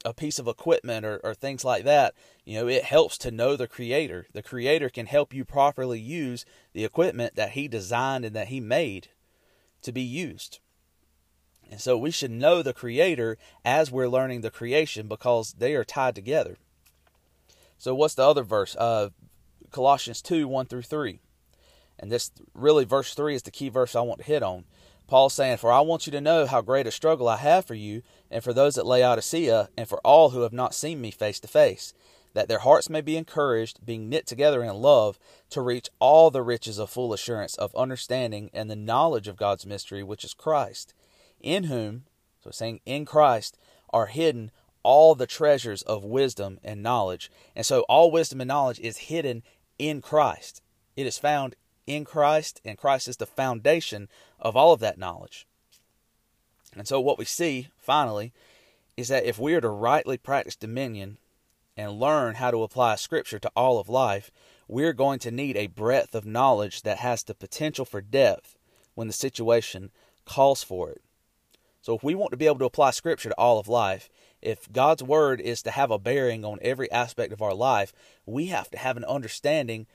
a 0.05 0.15
piece 0.15 0.39
of 0.39 0.47
equipment 0.47 1.05
or, 1.05 1.21
or 1.23 1.35
things 1.35 1.65
like 1.65 1.85
that, 1.85 2.15
you 2.45 2.59
know, 2.59 2.69
it 2.69 2.85
helps 2.85 3.19
to 3.19 3.31
know 3.31 3.57
the 3.57 3.67
Creator. 3.67 4.27
The 4.33 4.43
Creator 4.43 4.91
can 4.91 5.07
help 5.07 5.35
you 5.35 5.45
properly 5.45 6.01
use 6.01 6.45
the 6.73 6.85
equipment 6.85 7.35
that 7.37 7.51
He 7.51 7.69
designed 7.69 8.25
and 8.25 8.37
that 8.37 8.49
He 8.49 8.61
made 8.61 9.09
to 9.83 9.93
be 9.93 10.03
used. 10.03 10.61
And 11.71 11.81
so 11.81 11.99
we 11.99 12.11
should 12.11 12.31
know 12.31 12.63
the 12.63 12.73
Creator 12.73 13.39
as 13.65 13.91
we're 13.91 14.09
learning 14.09 14.41
the 14.41 14.51
creation 14.51 15.09
because 15.09 15.55
they 15.55 15.75
are 15.75 15.85
tied 15.85 16.15
together. 16.15 16.57
So, 17.79 17.95
what's 17.95 18.15
the 18.15 18.27
other 18.27 18.43
verse? 18.43 18.77
Uh, 18.77 19.11
Colossians 19.71 20.23
2 20.23 20.49
1 20.49 20.67
through 20.67 20.83
3. 20.83 21.21
And 21.99 22.11
this 22.13 22.31
really, 22.55 22.85
verse 22.85 23.15
3 23.15 23.35
is 23.35 23.43
the 23.43 23.51
key 23.51 23.69
verse 23.69 23.97
I 23.97 24.01
want 24.01 24.21
to 24.21 24.27
hit 24.27 24.43
on. 24.43 24.65
Paul 25.07 25.31
saying, 25.31 25.59
For 25.59 25.71
I 25.71 25.81
want 25.81 26.07
you 26.07 26.11
to 26.13 26.21
know 26.21 26.47
how 26.47 26.61
great 26.61 26.87
a 26.87 26.91
struggle 26.91 27.29
I 27.29 27.37
have 27.37 27.65
for 27.65 27.75
you, 27.75 28.03
and 28.31 28.43
for 28.43 28.53
those 28.53 28.77
at 28.77 28.87
Laodicea, 28.87 29.71
and 29.77 29.89
for 29.89 29.99
all 29.99 30.31
who 30.31 30.41
have 30.41 30.53
not 30.53 30.75
seen 30.75 31.01
me 31.01 31.11
face 31.11 31.39
to 31.41 31.49
face, 31.49 31.95
that 32.35 32.49
their 32.49 32.59
hearts 32.59 32.91
may 32.91 33.01
be 33.01 33.17
encouraged, 33.17 33.87
being 33.87 34.09
knit 34.09 34.27
together 34.27 34.63
in 34.63 34.75
love, 34.75 35.19
to 35.51 35.61
reach 35.61 35.89
all 36.01 36.31
the 36.31 36.43
riches 36.43 36.79
of 36.79 36.91
full 36.91 37.13
assurance 37.13 37.55
of 37.55 37.75
understanding 37.75 38.51
and 38.53 38.71
the 38.71 38.77
knowledge 38.77 39.29
of 39.29 39.37
God's 39.37 39.65
mystery, 39.65 40.03
which 40.03 40.25
is 40.25 40.35
Christ 40.35 40.93
in 41.41 41.65
whom, 41.65 42.05
so 42.43 42.51
saying 42.51 42.81
in 42.85 43.05
Christ, 43.05 43.57
are 43.91 44.07
hidden 44.07 44.51
all 44.83 45.15
the 45.15 45.27
treasures 45.27 45.83
of 45.83 46.05
wisdom 46.05 46.59
and 46.63 46.83
knowledge. 46.83 47.31
And 47.55 47.65
so 47.67 47.81
all 47.83 48.11
wisdom 48.11 48.41
and 48.41 48.49
knowledge 48.49 48.81
is 48.81 48.97
hidden 48.99 49.43
in 49.79 50.01
Christ. 50.01 50.63
It 50.97 51.07
is 51.07 51.19
found 51.19 51.57
in 51.87 52.05
Christ, 52.05 52.61
and 52.65 52.79
Christ 52.79 53.09
is 53.09 53.17
the 53.17 53.27
foundation 53.27 54.09
of 54.39 54.57
all 54.57 54.73
of 54.73 54.81
that 54.81 54.99
knowledge. 54.99 55.47
And 56.77 56.87
so 56.87 57.01
what 57.01 57.19
we 57.19 57.25
see, 57.25 57.69
finally, 57.77 58.33
is 58.97 59.09
that 59.09 59.25
if 59.25 59.39
we 59.39 59.55
are 59.55 59.61
to 59.61 59.69
rightly 59.69 60.19
practice 60.19 60.57
dominion 60.57 61.19
and 61.77 62.01
learn 62.01 62.37
how 62.37 62.51
to 62.51 62.63
apply 62.63 62.97
Scripture 62.97 63.39
to 63.39 63.53
all 63.55 63.79
of 63.79 63.89
life, 63.89 64.31
we're 64.69 64.93
going 64.93 65.19
to 65.21 65.31
need 65.31 65.57
a 65.57 65.69
breadth 65.69 66.15
of 66.15 66.27
knowledge 66.27 66.83
that 66.83 66.99
has 66.99 67.23
the 67.23 67.35
potential 67.35 67.85
for 67.85 68.01
depth 68.01 68.57
when 68.95 69.07
the 69.07 69.13
situation 69.13 69.91
calls 70.25 70.63
for 70.63 70.91
it. 70.91 71.03
So 71.83 71.95
if 71.95 72.03
we 72.03 72.15
want 72.15 72.33
to 72.33 72.37
be 72.37 72.47
able 72.47 72.59
to 72.59 72.65
apply 72.65 72.91
Scripture 72.91 73.29
to 73.29 73.35
all 73.37 73.59
of 73.59 73.69
life, 73.69 74.09
if 74.43 74.71
God's 74.73 75.03
Word 75.03 75.41
is 75.41 75.63
to 75.63 75.71
have 75.71 75.91
a 75.91 75.99
bearing 75.99 76.45
on 76.45 76.59
every 76.63 76.91
aspect 76.91 77.33
of 77.33 77.43
our 77.43 77.55
life, 77.55 77.93
we 78.25 78.47
have 78.47 78.71
to 78.71 78.79
have 78.79 78.97
an 78.97 79.05
understanding 79.05 79.87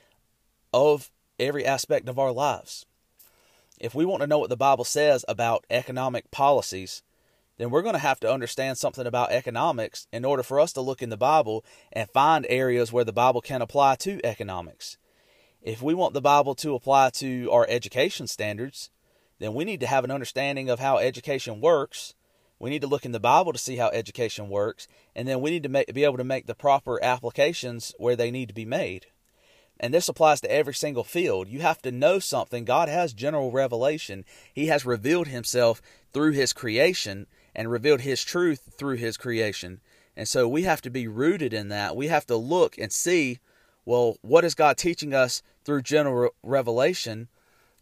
of 0.74 1.12
every 1.42 1.66
aspect 1.66 2.08
of 2.08 2.20
our 2.20 2.32
lives. 2.32 2.86
If 3.80 3.96
we 3.96 4.06
want 4.06 4.22
to 4.22 4.28
know 4.28 4.38
what 4.38 4.50
the 4.50 4.56
Bible 4.56 4.84
says 4.84 5.26
about 5.28 5.66
economic 5.70 6.30
policies, 6.32 7.02
then 7.58 7.70
we're 7.70 7.82
going 7.82 7.94
to 7.94 8.00
have 8.00 8.20
to 8.22 8.32
understand 8.32 8.78
something 8.78 9.06
about 9.06 9.32
economics 9.32 10.08
in 10.12 10.24
order 10.24 10.44
for 10.44 10.60
us 10.60 10.72
to 10.74 10.82
look 10.82 11.02
in 11.02 11.10
the 11.10 11.18
Bible 11.18 11.66
and 11.92 12.10
find 12.10 12.46
areas 12.48 12.94
where 12.94 13.04
the 13.04 13.12
Bible 13.12 13.42
can 13.42 13.62
apply 13.62 13.96
to 13.98 14.24
economics. 14.24 14.98
If 15.62 15.82
we 15.82 15.94
want 15.94 16.14
the 16.14 16.22
Bible 16.22 16.56
to 16.56 16.76
apply 16.76 17.10
to 17.16 17.52
our 17.52 17.66
education 17.70 18.28
standards, 18.28 18.90
then 19.40 19.54
we 19.54 19.66
need 19.66 19.80
to 19.82 19.88
have 19.88 20.04
an 20.04 20.12
understanding 20.12 20.70
of 20.70 20.80
how 20.80 20.98
education 20.98 21.62
works. 21.62 22.14
We 22.60 22.70
need 22.70 22.82
to 22.82 22.88
look 22.88 23.06
in 23.06 23.12
the 23.12 23.20
Bible 23.20 23.54
to 23.54 23.60
see 23.60 23.78
how 23.78 23.90
education 23.90 24.50
works, 24.50 24.88
and 25.16 25.28
then 25.28 25.42
we 25.42 25.50
need 25.50 25.64
to 25.64 25.70
make, 25.70 25.94
be 25.94 26.04
able 26.04 26.18
to 26.18 26.24
make 26.24 26.46
the 26.46 26.56
proper 26.56 27.04
applications 27.04 27.94
where 27.98 28.16
they 28.16 28.30
need 28.30 28.48
to 28.50 28.54
be 28.54 28.66
made. 28.66 29.08
And 29.82 29.92
this 29.92 30.08
applies 30.08 30.40
to 30.42 30.52
every 30.52 30.76
single 30.76 31.04
field. 31.04 31.50
You 31.50 31.62
have 31.62 31.82
to 31.82 31.92
know 31.92 32.20
something. 32.20 32.66
God 32.66 32.88
has 32.88 33.14
general 33.14 33.52
revelation. 33.52 34.24
He 34.54 34.68
has 34.68 34.86
revealed 34.86 35.28
himself 35.28 35.82
through 36.14 36.34
his 36.34 36.54
creation 36.54 37.26
and 37.56 37.72
revealed 37.72 38.02
his 38.02 38.24
truth 38.24 38.76
through 38.78 38.98
his 38.98 39.18
creation. 39.18 39.82
And 40.16 40.28
so 40.28 40.48
we 40.48 40.64
have 40.64 40.84
to 40.84 40.92
be 40.92 41.08
rooted 41.08 41.52
in 41.52 41.70
that. 41.70 41.96
We 41.96 42.08
have 42.08 42.28
to 42.28 42.38
look 42.38 42.78
and 42.78 42.92
see, 42.94 43.40
well, 43.84 44.18
what 44.22 44.46
is 44.46 44.54
God 44.54 44.78
teaching 44.78 45.16
us 45.16 45.42
through 45.66 45.82
general 45.82 46.30
revelation? 46.44 47.28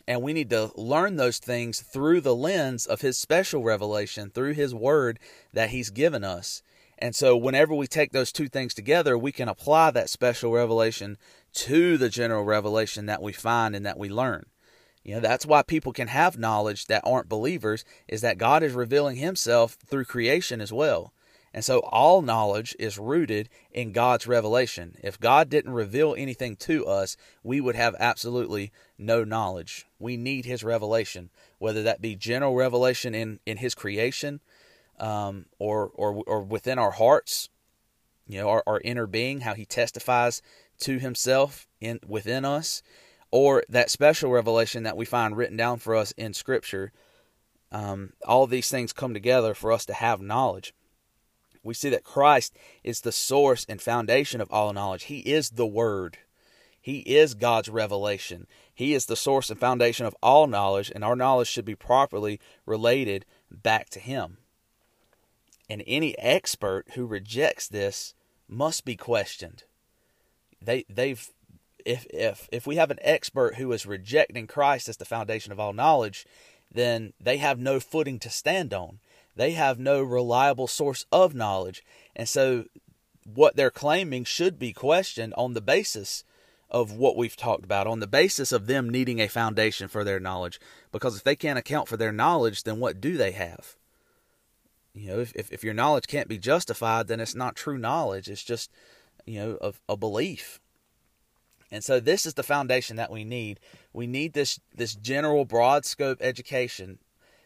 And 0.07 0.21
we 0.21 0.31
need 0.31 0.49
to 0.51 0.71
learn 0.75 1.17
those 1.17 1.37
things 1.37 1.81
through 1.81 2.21
the 2.21 2.35
lens 2.35 2.85
of 2.85 3.01
His 3.01 3.17
special 3.17 3.61
revelation, 3.61 4.29
through 4.29 4.53
His 4.53 4.73
Word 4.73 5.19
that 5.51 5.71
He's 5.71 5.89
given 5.89 6.23
us. 6.23 6.63
And 7.01 7.15
so, 7.15 7.37
whenever 7.37 7.73
we 7.73 7.87
take 7.87 8.11
those 8.11 8.31
two 8.31 8.49
things 8.49 8.73
together, 8.73 9.17
we 9.17 9.31
can 9.31 9.47
apply 9.47 9.91
that 9.91 10.09
special 10.09 10.51
revelation 10.51 11.17
to 11.53 11.97
the 11.97 12.09
general 12.09 12.43
revelation 12.43 13.05
that 13.07 13.21
we 13.21 13.33
find 13.33 13.75
and 13.75 13.85
that 13.85 13.99
we 13.99 14.09
learn. 14.09 14.45
You 15.03 15.15
know, 15.15 15.21
that's 15.21 15.45
why 15.45 15.63
people 15.63 15.93
can 15.93 16.09
have 16.09 16.37
knowledge 16.37 16.85
that 16.85 17.03
aren't 17.05 17.29
believers, 17.29 17.85
is 18.07 18.21
that 18.21 18.37
God 18.37 18.63
is 18.63 18.73
revealing 18.73 19.17
Himself 19.17 19.77
through 19.85 20.05
creation 20.05 20.61
as 20.61 20.73
well. 20.73 21.13
And 21.53 21.65
so 21.65 21.79
all 21.79 22.21
knowledge 22.21 22.75
is 22.77 22.99
rooted 22.99 23.49
in 23.71 23.91
God's 23.91 24.27
revelation. 24.27 24.95
If 25.01 25.19
God 25.19 25.49
didn't 25.49 25.73
reveal 25.73 26.13
anything 26.15 26.55
to 26.57 26.85
us, 26.85 27.17
we 27.43 27.59
would 27.59 27.75
have 27.75 27.95
absolutely 27.99 28.71
no 28.99 29.23
knowledge. 29.23 29.87
We 29.97 30.15
need 30.15 30.45
His 30.45 30.63
revelation, 30.63 31.31
whether 31.57 31.81
that 31.83 32.01
be 32.01 32.15
general 32.15 32.55
revelation 32.55 33.15
in, 33.15 33.39
in 33.45 33.57
His 33.57 33.73
creation 33.73 34.41
um, 34.99 35.45
or, 35.57 35.89
or, 35.95 36.23
or 36.27 36.41
within 36.43 36.77
our 36.77 36.91
hearts, 36.91 37.49
you 38.27 38.39
know, 38.39 38.49
our, 38.49 38.63
our 38.67 38.81
inner 38.81 39.07
being, 39.07 39.41
how 39.41 39.55
He 39.55 39.65
testifies 39.65 40.43
to 40.79 40.99
Himself 40.99 41.67
in 41.79 41.99
within 42.05 42.45
us, 42.45 42.81
or 43.31 43.63
that 43.69 43.89
special 43.89 44.31
revelation 44.31 44.83
that 44.83 44.97
we 44.97 45.05
find 45.05 45.37
written 45.37 45.57
down 45.57 45.79
for 45.79 45.95
us 45.95 46.11
in 46.11 46.33
Scripture. 46.33 46.91
Um, 47.71 48.13
all 48.25 48.47
these 48.47 48.69
things 48.69 48.93
come 48.93 49.13
together 49.13 49.53
for 49.53 49.71
us 49.71 49.85
to 49.85 49.93
have 49.93 50.21
knowledge 50.21 50.73
we 51.63 51.73
see 51.73 51.89
that 51.89 52.03
Christ 52.03 52.55
is 52.83 53.01
the 53.01 53.11
source 53.11 53.65
and 53.67 53.81
foundation 53.81 54.41
of 54.41 54.51
all 54.51 54.73
knowledge. 54.73 55.03
He 55.03 55.19
is 55.19 55.51
the 55.51 55.67
Word. 55.67 56.17
He 56.81 56.99
is 56.99 57.33
God's 57.33 57.69
revelation. 57.69 58.47
He 58.73 58.93
is 58.93 59.05
the 59.05 59.15
source 59.15 59.49
and 59.49 59.59
foundation 59.59 60.05
of 60.05 60.15
all 60.23 60.47
knowledge, 60.47 60.91
and 60.93 61.03
our 61.03 61.15
knowledge 61.15 61.49
should 61.49 61.65
be 61.65 61.75
properly 61.75 62.39
related 62.65 63.25
back 63.51 63.89
to 63.91 63.99
Him. 63.99 64.37
And 65.69 65.83
any 65.85 66.17
expert 66.17 66.87
who 66.93 67.05
rejects 67.05 67.67
this 67.67 68.13
must 68.47 68.85
be 68.85 68.95
questioned. 68.95 69.63
They 70.61 70.85
they've 70.89 71.29
if 71.85 72.05
if 72.09 72.49
if 72.51 72.67
we 72.67 72.75
have 72.75 72.91
an 72.91 72.99
expert 73.01 73.55
who 73.55 73.71
is 73.71 73.85
rejecting 73.85 74.47
Christ 74.47 74.89
as 74.89 74.97
the 74.97 75.05
foundation 75.05 75.51
of 75.51 75.59
all 75.59 75.73
knowledge, 75.73 76.25
then 76.71 77.13
they 77.19 77.37
have 77.37 77.59
no 77.59 77.79
footing 77.79 78.19
to 78.19 78.29
stand 78.29 78.73
on 78.73 78.99
they 79.39 79.51
have 79.51 79.79
no 79.79 80.03
reliable 80.03 80.67
source 80.67 81.05
of 81.13 81.33
knowledge. 81.33 81.81
And 82.13 82.27
so 82.27 82.65
what 83.23 83.55
they're 83.55 83.71
claiming 83.71 84.25
should 84.25 84.59
be 84.59 84.73
questioned 84.73 85.33
on 85.37 85.53
the 85.53 85.61
basis 85.61 86.25
of 86.69 86.91
what 86.91 87.15
we've 87.15 87.37
talked 87.37 87.63
about, 87.63 87.87
on 87.87 88.01
the 88.01 88.05
basis 88.05 88.51
of 88.51 88.67
them 88.67 88.89
needing 88.89 89.21
a 89.21 89.29
foundation 89.29 89.87
for 89.87 90.03
their 90.03 90.19
knowledge. 90.19 90.59
Because 90.91 91.15
if 91.15 91.23
they 91.23 91.37
can't 91.37 91.57
account 91.57 91.87
for 91.87 91.95
their 91.95 92.11
knowledge, 92.11 92.63
then 92.63 92.81
what 92.81 92.99
do 92.99 93.15
they 93.15 93.31
have? 93.31 93.77
You 94.93 95.07
know, 95.07 95.19
if, 95.19 95.33
if, 95.37 95.53
if 95.53 95.63
your 95.63 95.73
knowledge 95.73 96.07
can't 96.07 96.27
be 96.27 96.37
justified, 96.37 97.07
then 97.07 97.21
it's 97.21 97.33
not 97.33 97.55
true 97.55 97.77
knowledge. 97.77 98.27
It's 98.27 98.43
just, 98.43 98.69
you 99.25 99.39
know, 99.39 99.57
of 99.61 99.81
a 99.87 99.97
belief. 99.97 100.59
And 101.71 101.83
so 101.83 101.99
this 101.99 102.25
is 102.25 102.33
the 102.33 102.43
foundation 102.43 102.95
that 102.95 103.11
we 103.11 103.23
need. 103.23 103.59
We 103.93 104.07
need 104.07 104.33
this 104.33 104.59
this 104.73 104.95
general 104.95 105.45
broad 105.45 105.85
scope 105.85 106.17
education. 106.21 106.99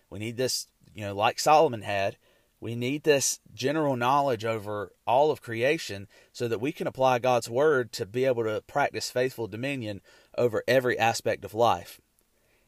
We 0.10 0.20
need 0.20 0.38
this 0.38 0.68
you 0.94 1.02
know, 1.02 1.16
like 1.16 1.40
Solomon 1.40 1.82
had, 1.82 2.18
we 2.60 2.76
need 2.76 3.04
this 3.04 3.40
general 3.54 3.98
knowledge 3.98 4.46
over 4.46 4.94
all 5.06 5.32
of 5.32 5.42
creation 5.42 6.08
so 6.32 6.48
that 6.48 6.62
we 6.62 6.72
can 6.72 6.88
apply 6.88 7.20
God's 7.20 7.50
word 7.50 7.92
to 7.94 8.06
be 8.06 8.26
able 8.26 8.44
to 8.44 8.64
practice 8.68 9.12
faithful 9.12 9.48
dominion 9.48 10.02
over 10.38 10.64
every 10.68 10.98
aspect 10.98 11.44
of 11.44 11.54
life. 11.54 12.00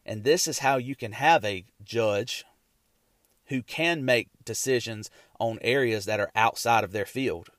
And 0.05 0.23
this 0.23 0.47
is 0.47 0.59
how 0.59 0.77
you 0.77 0.95
can 0.95 1.13
have 1.13 1.45
a 1.45 1.65
judge 1.83 2.43
who 3.45 3.61
can 3.61 4.03
make 4.03 4.29
decisions 4.43 5.09
on 5.39 5.59
areas 5.61 6.05
that 6.05 6.19
are 6.19 6.31
outside 6.35 6.83
of 6.83 6.91
their 6.91 7.05
field, 7.05 7.49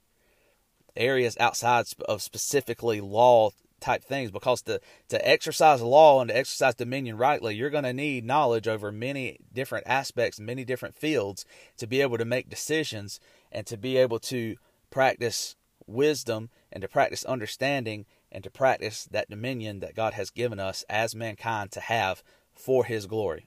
areas 0.97 1.37
outside 1.39 1.87
of 2.09 2.23
specifically 2.23 3.01
law 3.01 3.51
type 3.81 4.03
things 4.03 4.31
because 4.31 4.63
to, 4.63 4.81
to 5.09 5.29
exercise 5.29 5.83
law 5.83 6.21
and 6.21 6.29
to 6.29 6.37
exercise 6.37 6.75
dominion 6.75 7.17
rightly, 7.17 7.55
you're 7.55 7.71
going 7.71 7.85
to 7.85 7.93
need 7.93 8.25
knowledge 8.25 8.67
over 8.67 8.91
many 8.91 9.39
different 9.53 9.87
aspects, 9.87 10.41
many 10.41 10.65
different 10.65 10.97
fields 10.97 11.45
to 11.77 11.87
be 11.87 12.01
able 12.01 12.19
to 12.19 12.25
make 12.25 12.49
decisions 12.49 13.21
and 13.53 13.67
to 13.67 13.77
be 13.77 13.97
able 13.97 14.19
to 14.19 14.57
practice 14.91 15.57
wisdom 15.87 16.51
and 16.73 16.83
to 16.83 16.89
practice 16.89 17.25
understanding 17.25 18.07
and 18.33 18.43
to 18.45 18.51
practice 18.51 19.05
that 19.11 19.31
dominion 19.31 19.81
that 19.81 19.95
God 19.95 20.15
has 20.15 20.31
given 20.31 20.59
us 20.59 20.85
as 20.89 21.15
mankind 21.15 21.71
to 21.73 21.81
have 21.81 22.23
for 22.55 22.85
his 22.85 23.07
glory. 23.07 23.47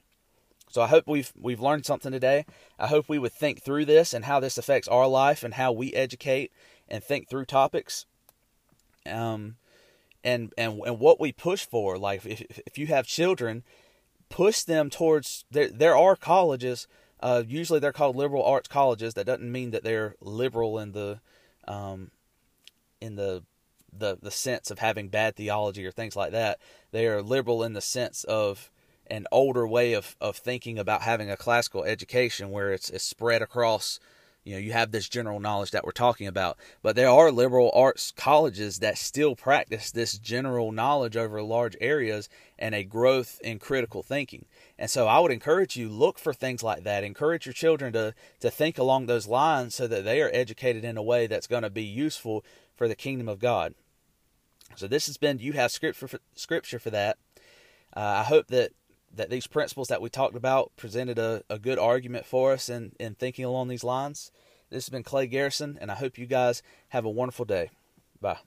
So 0.70 0.80
I 0.80 0.86
hope 0.86 1.08
we've 1.08 1.32
we've 1.36 1.60
learned 1.60 1.84
something 1.84 2.12
today. 2.12 2.46
I 2.78 2.86
hope 2.86 3.08
we 3.08 3.18
would 3.18 3.32
think 3.32 3.60
through 3.60 3.86
this 3.86 4.14
and 4.14 4.24
how 4.24 4.38
this 4.38 4.56
affects 4.56 4.86
our 4.86 5.08
life 5.08 5.42
and 5.42 5.54
how 5.54 5.72
we 5.72 5.92
educate 5.92 6.52
and 6.90 7.02
think 7.02 7.28
through 7.28 7.44
topics. 7.46 8.06
Um, 9.06 9.56
and 10.22 10.52
and 10.58 10.80
and 10.86 10.98
what 10.98 11.20
we 11.20 11.32
push 11.32 11.66
for. 11.66 11.98
Like 11.98 12.24
if 12.26 12.42
if 12.66 12.78
you 12.78 12.86
have 12.88 13.06
children, 13.06 13.62
push 14.28 14.62
them 14.62 14.90
towards 14.90 15.44
there. 15.50 15.68
There 15.68 15.96
are 15.96 16.16
colleges. 16.16 16.86
Uh, 17.20 17.42
usually 17.46 17.80
they're 17.80 17.92
called 17.92 18.16
liberal 18.16 18.44
arts 18.44 18.68
colleges. 18.68 19.14
That 19.14 19.26
doesn't 19.26 19.50
mean 19.50 19.70
that 19.70 19.84
they're 19.84 20.16
liberal 20.20 20.78
in 20.78 20.92
the 20.92 21.20
um, 21.66 22.10
in 23.00 23.16
the 23.16 23.44
the 23.92 24.18
the 24.20 24.30
sense 24.30 24.70
of 24.70 24.78
having 24.78 25.08
bad 25.08 25.36
theology 25.36 25.86
or 25.86 25.90
things 25.90 26.16
like 26.16 26.32
that. 26.32 26.58
They 26.92 27.06
are 27.06 27.22
liberal 27.22 27.62
in 27.62 27.72
the 27.72 27.80
sense 27.80 28.24
of 28.24 28.70
an 29.10 29.26
older 29.32 29.66
way 29.66 29.92
of, 29.92 30.16
of 30.20 30.36
thinking 30.36 30.78
about 30.78 31.02
having 31.02 31.30
a 31.30 31.36
classical 31.36 31.84
education 31.84 32.50
where 32.50 32.72
it's, 32.72 32.88
it's 32.88 33.04
spread 33.04 33.42
across 33.42 33.98
you 34.44 34.54
know 34.54 34.58
you 34.58 34.72
have 34.72 34.90
this 34.90 35.08
general 35.08 35.40
knowledge 35.40 35.70
that 35.70 35.84
we're 35.84 35.92
talking 35.92 36.26
about. 36.26 36.56
But 36.82 36.96
there 36.96 37.08
are 37.08 37.30
liberal 37.30 37.70
arts 37.74 38.12
colleges 38.16 38.78
that 38.78 38.98
still 38.98 39.36
practice 39.36 39.90
this 39.90 40.18
general 40.18 40.72
knowledge 40.72 41.16
over 41.16 41.42
large 41.42 41.76
areas 41.80 42.28
and 42.58 42.74
a 42.74 42.84
growth 42.84 43.40
in 43.42 43.58
critical 43.58 44.02
thinking. 44.02 44.46
And 44.78 44.90
so 44.90 45.06
i 45.06 45.18
would 45.18 45.32
encourage 45.32 45.76
you 45.76 45.88
look 45.88 46.18
for 46.18 46.32
things 46.32 46.62
like 46.62 46.84
that. 46.84 47.04
Encourage 47.04 47.46
your 47.46 47.52
children 47.52 47.92
to 47.92 48.14
to 48.40 48.50
think 48.50 48.78
along 48.78 49.06
those 49.06 49.26
lines 49.26 49.74
so 49.74 49.86
that 49.86 50.04
they 50.04 50.22
are 50.22 50.30
educated 50.32 50.84
in 50.84 50.96
a 50.96 51.02
way 51.02 51.26
that's 51.26 51.46
going 51.46 51.62
to 51.62 51.70
be 51.70 51.84
useful 51.84 52.44
for 52.74 52.88
the 52.88 52.96
kingdom 52.96 53.28
of 53.28 53.38
god. 53.38 53.74
So 54.76 54.86
this 54.86 55.06
has 55.06 55.16
been 55.16 55.38
you 55.38 55.52
have 55.52 55.70
scripture 55.70 56.08
for, 56.08 56.18
scripture 56.34 56.78
for 56.78 56.90
that. 56.90 57.18
Uh, 57.94 58.00
i 58.00 58.22
hope 58.22 58.46
that 58.48 58.72
that 59.14 59.30
these 59.30 59.46
principles 59.46 59.88
that 59.88 60.00
we 60.00 60.08
talked 60.08 60.36
about 60.36 60.72
presented 60.76 61.18
a, 61.18 61.42
a 61.50 61.58
good 61.58 61.78
argument 61.78 62.26
for 62.26 62.52
us 62.52 62.68
in, 62.68 62.92
in 62.98 63.14
thinking 63.14 63.44
along 63.44 63.68
these 63.68 63.84
lines. 63.84 64.30
This 64.70 64.84
has 64.84 64.90
been 64.90 65.02
Clay 65.02 65.26
Garrison, 65.26 65.78
and 65.80 65.90
I 65.90 65.96
hope 65.96 66.16
you 66.16 66.26
guys 66.26 66.62
have 66.90 67.04
a 67.04 67.10
wonderful 67.10 67.44
day. 67.44 67.70
Bye. 68.20 68.38